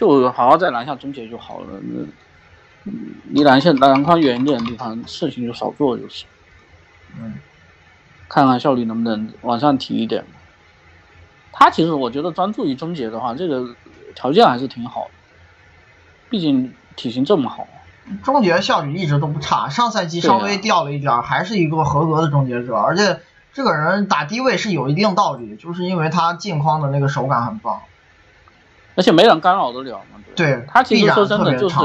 [0.01, 1.66] 就好好在篮下终结就好了。
[1.82, 2.92] 那
[3.28, 6.24] 离篮下篮筐远一点的地方，事情就少做就是。
[7.18, 7.34] 嗯，
[8.28, 10.24] 看看效率能不能往上提一点。
[11.53, 13.76] 他其实我觉得专注于终结的话，这个。
[14.12, 15.11] 条件还是挺好的，
[16.28, 17.68] 毕竟体型这么好。
[18.24, 22.74] 终结效率一直都不差，上赛季稍微掉了一点，还是一个合格的终结者。
[22.74, 23.20] 而且
[23.53, 27.82] 这个人打低位是有一定道理，就是因为他近框的那个手感很棒，
[28.95, 30.20] 而且没人干扰得了嘛。
[30.34, 31.76] 对，他其实说真的就是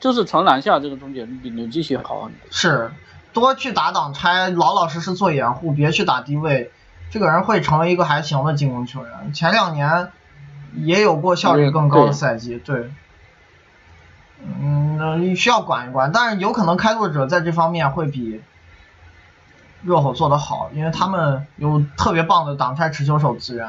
[0.00, 2.38] 就是从篮下这个终结比牛基奇好很多。
[2.50, 2.90] 是，
[3.32, 6.70] 多去打挡拆，老老实实做掩护，别去打低位，
[7.10, 9.32] 这个人会成为一个还行的进攻球员。
[9.32, 10.08] 前两年。
[10.76, 12.90] 也有过效率更高的赛季，对，
[14.44, 18.42] 嗯，需要管一管，但是有可能开拓者在这方面会比
[19.82, 23.66] 热火做得好，因为他们有特别棒的挡拆持球手资源，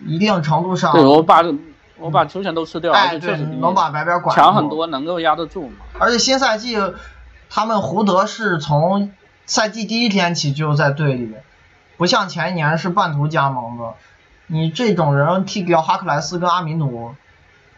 [0.00, 1.42] 一定程度上，对我把
[2.00, 5.76] 我把球权都吃掉，哎，对，能把白边管强很多，能够压得住嘛。
[5.98, 6.76] 而且新赛季
[7.48, 9.12] 他们胡德是从
[9.46, 11.34] 赛季第一天起就在队里，
[11.96, 13.94] 不像前一年是半途加盟的。
[14.46, 17.14] 你这种人替掉哈克莱斯跟阿米努，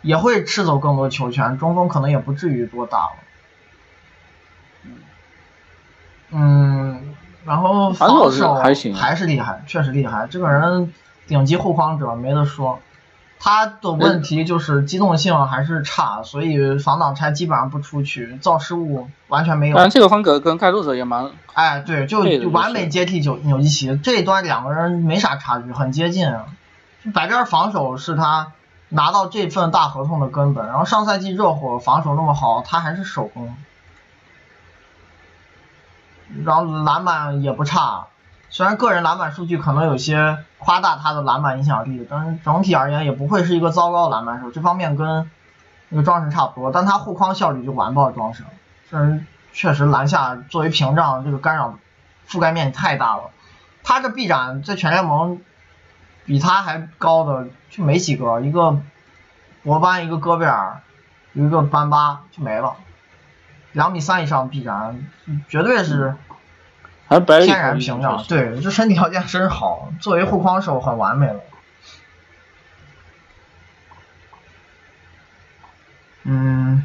[0.01, 3.13] 也会吃走更多球权，中锋可能也不至于多打了。
[6.31, 7.15] 嗯，
[7.45, 10.27] 然后防守还是厉害，确实厉害。
[10.31, 10.95] 这个人
[11.27, 12.81] 顶级护框者没得说，
[13.45, 19.77] 他的问题就是机动性还是差，所以防挡拆基本上不出去，造失误完全没有。
[19.77, 21.29] 但这个风格跟开拓者也蛮……
[21.53, 22.21] 哎，对，就
[22.51, 26.33] 完美接替纽纽基奇，这一端两个人没啥差距，很接近。
[27.13, 28.53] 白边防守是他
[28.91, 33.57] 拿到这份大合同的根本，然后上赛季热火防守那么好，他还是首攻，
[36.45, 38.07] 然后篮板也不差，
[38.53, 45.29] 虽然个人篮板数据可能有些夸大他的篮板影响力，但是整体而言也不会是一个糟糕的篮板手，这方面跟
[45.89, 48.47] 那个庄神差不多，但他护框效率就完爆庄神，
[48.89, 51.79] 这确实篮下作为屏障这个干扰
[52.29, 53.31] 覆盖面太大了，
[53.83, 55.41] 他这臂展在全联盟。
[56.25, 58.79] 比他还高的就没几个，一个
[59.65, 60.81] 博班，一个戈贝尔，
[61.33, 62.77] 一个班巴就没了。
[63.73, 65.05] 两米三以上的臂展，
[65.49, 66.15] 绝对是
[67.21, 68.25] 天然屏障。
[68.29, 71.41] 对，这身体条件真好，作为护框手很完美了。
[76.25, 76.85] 嗯。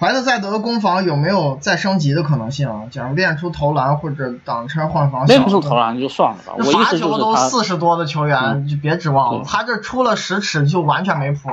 [0.00, 2.88] 怀特塞德的攻防有没有再升级的可能性？
[2.92, 6.52] 假如练出投篮或者挡拆换防，练不出投篮就算了吧。
[6.72, 11.50] 罚球都四十多的球员就别指望了，他这出了十尺就完全没谱，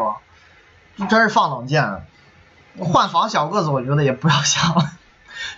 [0.96, 2.06] 这真是放冷箭。
[2.78, 4.92] 换防小个子我觉得也不要想了，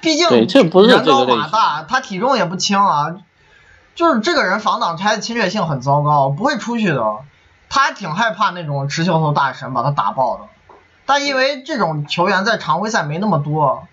[0.02, 3.16] 毕竟人高马大，他体重也不轻啊。
[3.96, 7.18] 就是这个人防挡拆的侵略性很糟糕，不会出去的。
[7.70, 10.44] 他还挺害怕那种持球头大神把他打爆的。
[11.06, 13.88] 但因为这种球员在常规赛没那么多，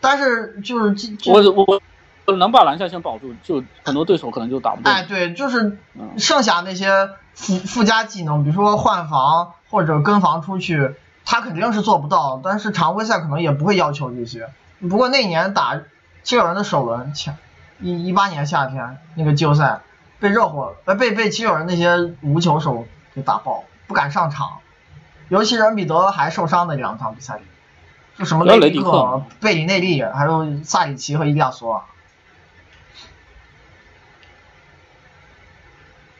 [0.00, 0.94] 但是就是
[1.26, 1.80] 我我
[2.26, 4.92] 我能把篮下先保住，就很多对手可能就打不动。
[4.92, 5.78] 哎，对，就是
[6.18, 10.94] 剩下那些附附加技能，比如说换防或者跟防出去，
[11.24, 12.40] 他肯定是做不到。
[12.44, 14.48] 但是常规赛可能也不会要求这些。
[14.88, 15.80] 不过那年打
[16.22, 17.36] 七六人的首轮，前
[17.80, 19.80] 一一八年夏天那个季后赛，
[20.20, 24.58] 被热火呃被被七六人那些无球手给打爆，不敢上场。
[25.28, 27.42] 尤其是恩比德还受伤的两场比赛里，
[28.18, 31.82] 就什么雷迪克、贝里内利，还有萨里奇和伊利亚索。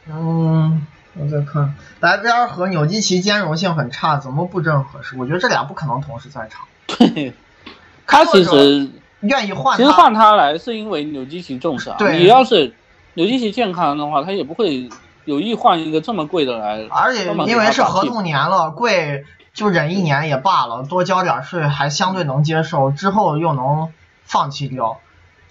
[0.05, 5.15] 嗯，我再看，白边和纽基奇兼容性很差，怎么布阵合适？
[5.17, 6.67] 我觉得这俩不可能同时在场。
[6.87, 7.35] 对，
[8.05, 8.89] 他其实
[9.21, 9.77] 愿意换。
[9.77, 11.95] 其实换他来是因为纽基奇重伤。
[11.97, 12.73] 对，你要是
[13.15, 14.89] 纽基奇健康的话，他也不会
[15.25, 16.85] 有意换一个这么贵的来。
[16.89, 23.89] 而且因为是合同年了，贵就忍一年也罢了，多交点税还相对能接受，之后又能
[24.23, 24.99] 放弃掉。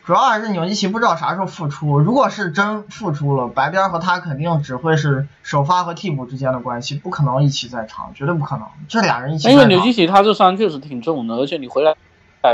[0.05, 8.67] 主要还是纽基奇不知道啥时候复出，如果是真复出了，白边和他肯定只会是首发和替补之间的关系，不可能一起在场，绝对不可能。
[8.89, 9.49] 这俩人一起。
[9.49, 11.95] 因为纽基奇他这伤确实挺重的，而且你回来，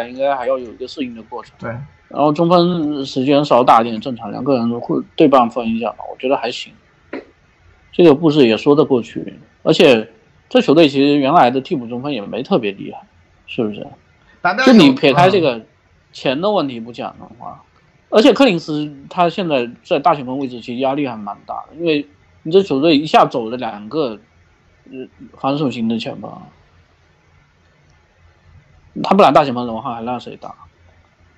[0.09, 1.53] 应该还要有一个适应的过程。
[1.59, 1.71] 对。
[2.09, 6.73] 然后中锋时间稍打一点正常，两个人会对半分一下吧，我觉得还行。
[7.93, 10.09] 这个布置也说得过去，而且
[10.49, 13.01] 这球队其实原来的替补中锋也没特别厉害，
[13.47, 13.87] 是不是？
[14.65, 15.61] 就你撇开这个。
[16.11, 17.63] 钱的问题不讲的话，
[18.09, 22.05] 而且柯林斯他现在在大前锋位置其实压力还蛮大的，因为
[22.43, 24.19] 你这球队一下走了两个
[24.91, 26.33] 呃防守型的前锋，
[29.03, 30.55] 他不打大前锋的话还让谁打？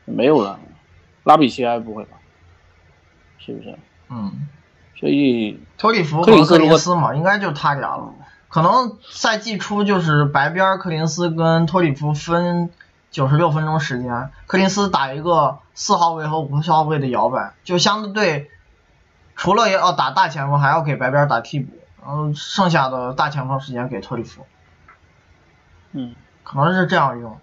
[0.04, 0.58] 没有了，
[1.24, 2.16] 拉比西埃不会吧？
[3.38, 3.78] 是不是？
[4.08, 4.48] 嗯。
[4.98, 8.14] 所以托里弗和克林斯嘛，应该就他俩了。
[8.48, 12.70] 可能赛季初就是白边克林斯跟托里弗分。
[13.10, 18.48] 九十六分钟时间，克林斯打一个四号位和五号位的摇摆，就相对
[19.34, 21.72] 除了要打大前锋，还要给白边打替补，
[22.06, 24.46] 然后剩下的大前锋时间给托里弗。
[25.90, 27.36] 嗯，可能是这样用。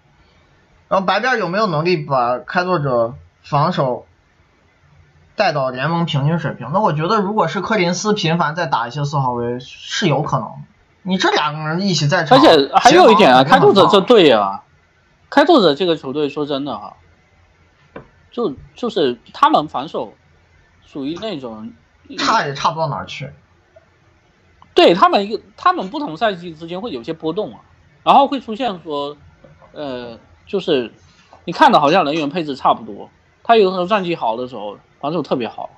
[0.88, 4.06] 然后白边有没有能力把开拓者防守
[5.36, 6.70] 带到联盟平均水平？
[6.72, 10.50] 那我觉得，如果是柯林斯频繁再打一些四号位，是有可能。
[11.02, 14.64] 你这两个人一起在场，而且还有一点啊，开拓者这队啊。
[15.30, 16.96] 开拓者这个球队，说真的哈，
[18.30, 20.14] 就就是他们防守
[20.86, 21.70] 属于那种
[22.16, 23.30] 差也差不到哪儿去。
[24.72, 27.60] 对他们一个，他们不同赛季之间会有些波动啊，
[28.04, 29.18] 然后会出现说，
[29.72, 30.18] 呃，
[30.48, 30.92] 就是
[31.44, 33.08] 你看的好像人员配置差不多，
[33.44, 35.70] 他有的时候战绩好的时候防守特别好，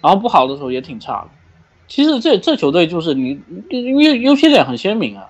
[0.00, 1.28] 然后不好的时候也挺差的。
[1.86, 5.28] 其实这这球队就是你优优缺点很鲜明啊。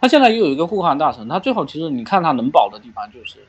[0.00, 3.46] 他现在又有一个护框大神，他最后其实你看他能保的地方就是，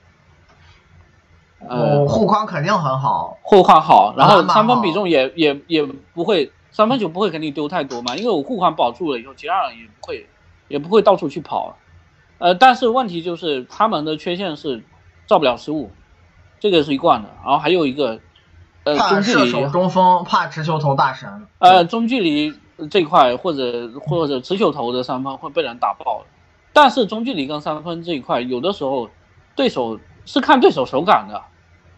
[1.67, 10.29] 呃，护框肯定很好，护框好，然后三分比重也也也不会，三分球不会给你丢太多嘛，因为我护框保住了以后，其他人也不会
[10.67, 11.75] 也不会到处去跑，
[12.43, 14.83] 呃，但是问题就是他们的缺陷是
[15.25, 15.89] 造不了失误，
[16.59, 18.19] 这个是一贯的，然后还有一个，
[18.83, 22.53] 呃，中距离中锋怕持球投大神，呃，中距离
[22.91, 26.25] 这块或者或者持球投的三分会被人打爆。
[26.73, 29.09] 但是中距离跟三分这一块，有的时候
[29.55, 31.41] 对手是看对手手感的，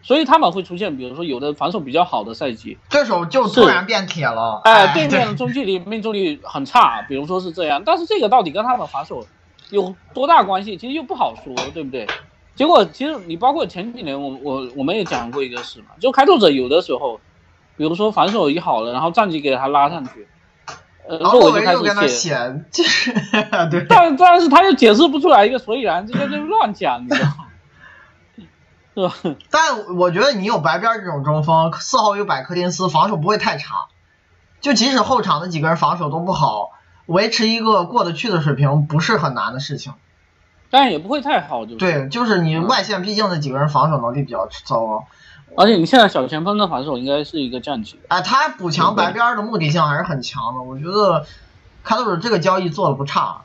[0.00, 4.60] 所以他们会出现，比如说有的防守比较好的赛季，对手就突然变铁了。
[4.62, 7.82] 哎，对面的 中距离命中率很差，比如说是这样。
[7.84, 9.26] 但是这个到底跟他们防守
[9.70, 10.76] 有多大关系？
[10.76, 12.06] 其实又不好说，对不对？
[12.54, 17.20] 结果其实你包括前几年，我我我们也讲过一个事嘛，就开拓者有的时候，
[17.76, 20.28] 比如说防守一好了，然后战绩给他拉上去。
[21.08, 21.76] 然后我就开
[22.08, 23.12] 始写，就 是
[23.70, 27.46] 对，但但是他又解释不出来一个所以然，这就乱讲，你知道吗？
[29.22, 29.36] 是吧？
[29.50, 33.86] 但我觉得你有白边这种中锋，四号有百科林斯，防守不会太差。
[34.60, 36.72] 就即使后场的几个人防守都不好，
[37.06, 39.94] 维持一个过得去的水平不是很难的事情。
[40.68, 45.06] 但也不会太好，就对，就是你外线毕竟那几个人防守能力比较糟糕。
[45.56, 47.98] 而且你现在小前锋的防守应该是一个降级。
[48.08, 50.60] 哎，他补强白边的目的性还是很强的。
[50.60, 51.24] 我觉得
[51.82, 53.42] 开拓者这个交易做的不差，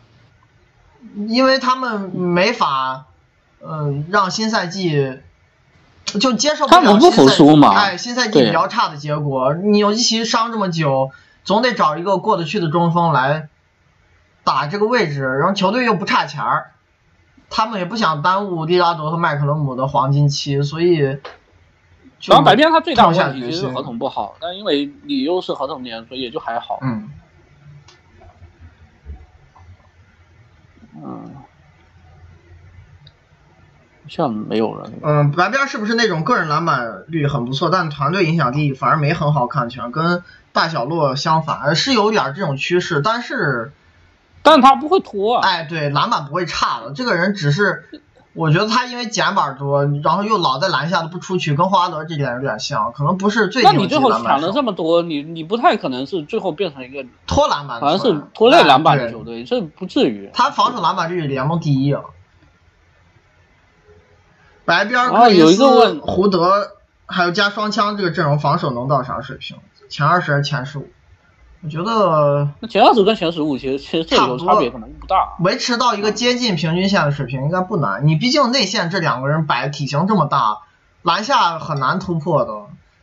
[1.28, 3.06] 因为他们没法，
[3.64, 5.20] 嗯，让新赛季
[6.06, 9.54] 就接受不了新赛季，哎，新赛季比较差的结果。
[9.54, 11.12] 纽基奇伤这么久，
[11.46, 13.48] 总得找一个过得去的中锋来
[14.44, 16.72] 打这个位置，然后球队又不差钱儿，
[17.50, 21.20] 他们也不想耽误利拉德和麦克伦姆的黄金期，所以。
[22.24, 26.78] 然后白边他最大的问题其实是合同不好，但因为你又是合同年，所以也就还好。
[26.84, 27.10] 嗯。
[31.04, 31.36] 嗯。
[34.08, 34.92] 像没有了。
[35.02, 39.92] 嗯，白边是不是那种个人篮板率很不错，但团队影响力反而没很好看全？
[39.92, 43.72] 跟大小洛相反，是有点这种趋势，但是。
[44.44, 45.38] 但是他不会拖。
[45.38, 47.86] 哎，对，篮板不会差的，这个人只是。
[48.34, 53.62] 我觉得他因为捡板多，然后又老在篮下都不出去，跟霍华德这点有点像，可能不是最。
[53.62, 60.30] 那你最后抢了这么多，你你不太可能是最后变成一个拖篮板，好像是拖累篮板的球队，这不至于。
[60.34, 61.94] 他防守篮板率联盟第一。
[64.64, 66.72] 白边克里斯、胡德
[67.08, 69.58] 还有加双枪这个阵容，防守能到啥水平？
[69.90, 70.88] 前二十还是前十五？
[71.64, 78.08] 我觉得那前二十跟前十五其实其实这有差别可能不大，维持到一个接近平均线的水平应该不难。
[78.08, 80.62] 你毕竟内线这两个人摆体型这么大，
[81.04, 82.52] 篮下很难突破的，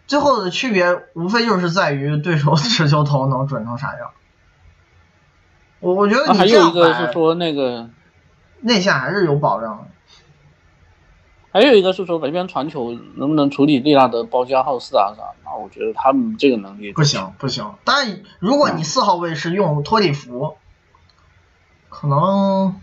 [0.08, 4.10] 最后的区别无非就是在于对手持球投能准成啥样。
[5.78, 7.88] 我我觉得你还有一个是说那个
[8.60, 9.84] 内线还是有保障的。
[11.50, 15.22] 还有一个是说北边传球能不能处理利拉德包夹号四啊啥？
[15.48, 17.74] 啊我觉得他们这个能力不行不行。
[17.84, 20.56] 但如果你四号位是用托里弗，
[21.88, 22.78] 可能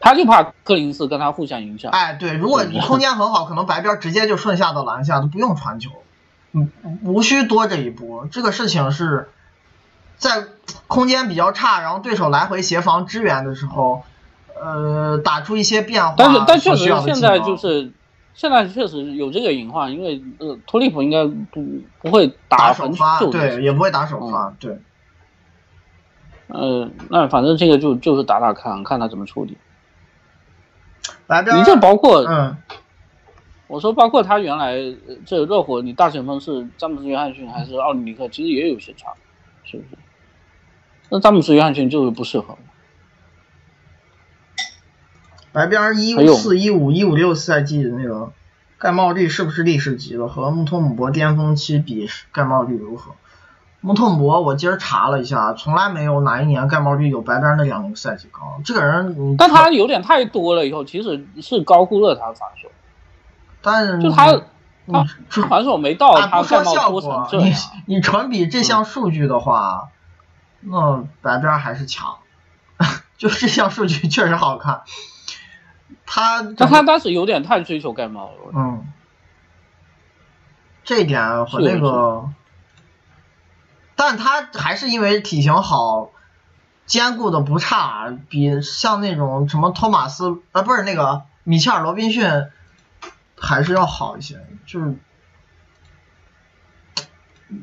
[0.00, 1.92] 他就怕柯林斯跟他互相影响。
[1.92, 5.90] 哎，对，如果你空间很好，可能白边直接就顺下到篮下，都不用传球，
[6.52, 6.72] 嗯，
[7.04, 8.26] 无需多这一步。
[8.32, 9.28] 这个事情是
[10.16, 10.46] 在
[10.86, 14.02] 空间比较差，然后对手来回协防支援的时候。
[14.62, 17.90] 呃，打出一些变化，但是但确实现在就是
[18.34, 21.64] 现在确实有这个隐患，因为呃托利普应该不
[22.02, 24.78] 不会打首发，对，也不会打首发，对。
[26.48, 29.56] 呃，那反正这个就就是打打看看他怎么处理。
[31.26, 32.56] 白边，你这包括嗯，
[33.68, 34.76] 我说包括他原来
[35.24, 39.14] 这热火，你大前锋是詹姆斯约翰逊还是奥里尼克，其实也有些差，
[39.62, 39.98] 是不是？
[41.08, 42.58] 那詹姆斯约翰逊就是不适合。
[45.52, 48.32] 白边一五四一五一五六赛季的那个
[48.78, 50.28] 盖帽率是不是历史级的？
[50.28, 53.12] 和穆托姆博巅峰期比盖帽率如何？
[53.82, 58.60] 穆托姆博我今儿查了一下，从来没有哪一年盖帽率有白边那两个赛季高。
[58.64, 62.68] 这个人，但他有点太多了，以后其实是高估了他防守。
[63.62, 64.42] 但是就他
[64.86, 65.06] 他
[65.48, 67.48] 防守没到他盖帽多成这样。
[67.86, 69.88] 你你纯比这项数据的话，
[70.60, 72.16] 那白边还是强。
[73.16, 74.82] 就这项数据确实好看。
[76.06, 78.52] 他但他当时有点太追求盖帽了。
[78.54, 78.84] 嗯，
[80.84, 82.28] 这一点和那个，
[83.94, 86.10] 但他还是因为体型好，
[86.86, 92.28] 兼顾的不差，比像那种什么托马斯啊，不是那个米切尔罗宾逊，
[93.38, 94.44] 还是要好一些。
[94.66, 94.96] 就是，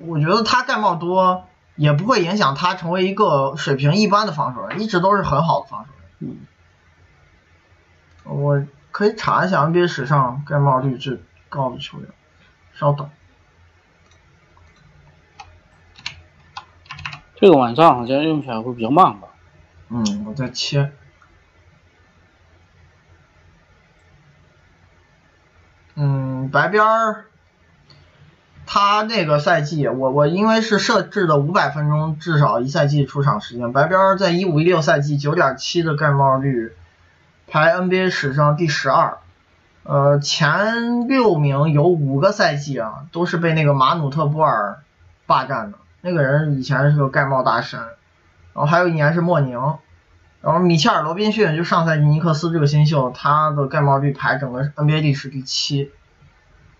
[0.01, 6.31] 我觉得他盖帽多也不会影响他成为一个水平一般的防守人，一直都是很好的防守人。
[6.31, 6.47] 嗯。
[8.29, 12.09] 我可以查一下 NBA 史上盖帽率最高的球员，
[12.73, 13.09] 稍等。
[17.35, 19.27] 这个晚上好像用起来会比较慢吧？
[19.89, 20.91] 嗯，我在切。
[25.95, 27.25] 嗯，白边儿，
[28.65, 33.71] 他那个赛季，我我因为是设置的五百分钟，至少一赛季出场时间。
[33.71, 36.75] 白边儿在一五一六赛季九点七的盖帽率。
[37.49, 39.19] 排 NBA 史上第十二，
[39.83, 44.79] 呃，前六名有五个赛季啊，都是被那个马努特波尔
[45.25, 45.77] 霸占的。
[46.01, 47.79] 那个人以前是个盖帽大神，
[48.53, 49.77] 然后还有一年是莫宁，
[50.41, 55.83] 然后米切尔罗宾逊就上赛季尼克斯这个新秀，他的盖帽率排整个 NBA 历史第七，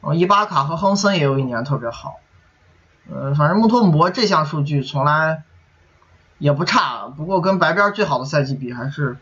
[0.01, 2.18] 然后伊巴卡和亨森也有一年特别好，
[3.09, 5.43] 呃，反正穆托姆博这项数据从来
[6.38, 9.15] 也不差，不过跟白边最好的赛季比还是。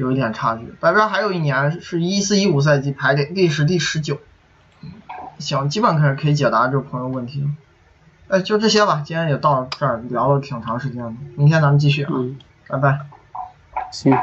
[0.00, 4.18] 有一点差距，白边还有一年是一四一五赛季排的历史第十九，
[5.38, 7.48] 行，基本可以可以解答这个朋友问题了。
[8.28, 12.12] 哎，就这些吧，今天也到这儿聊了挺长时间的，明天咱们继续啊，
[12.66, 13.00] 拜拜。
[13.92, 14.16] 行。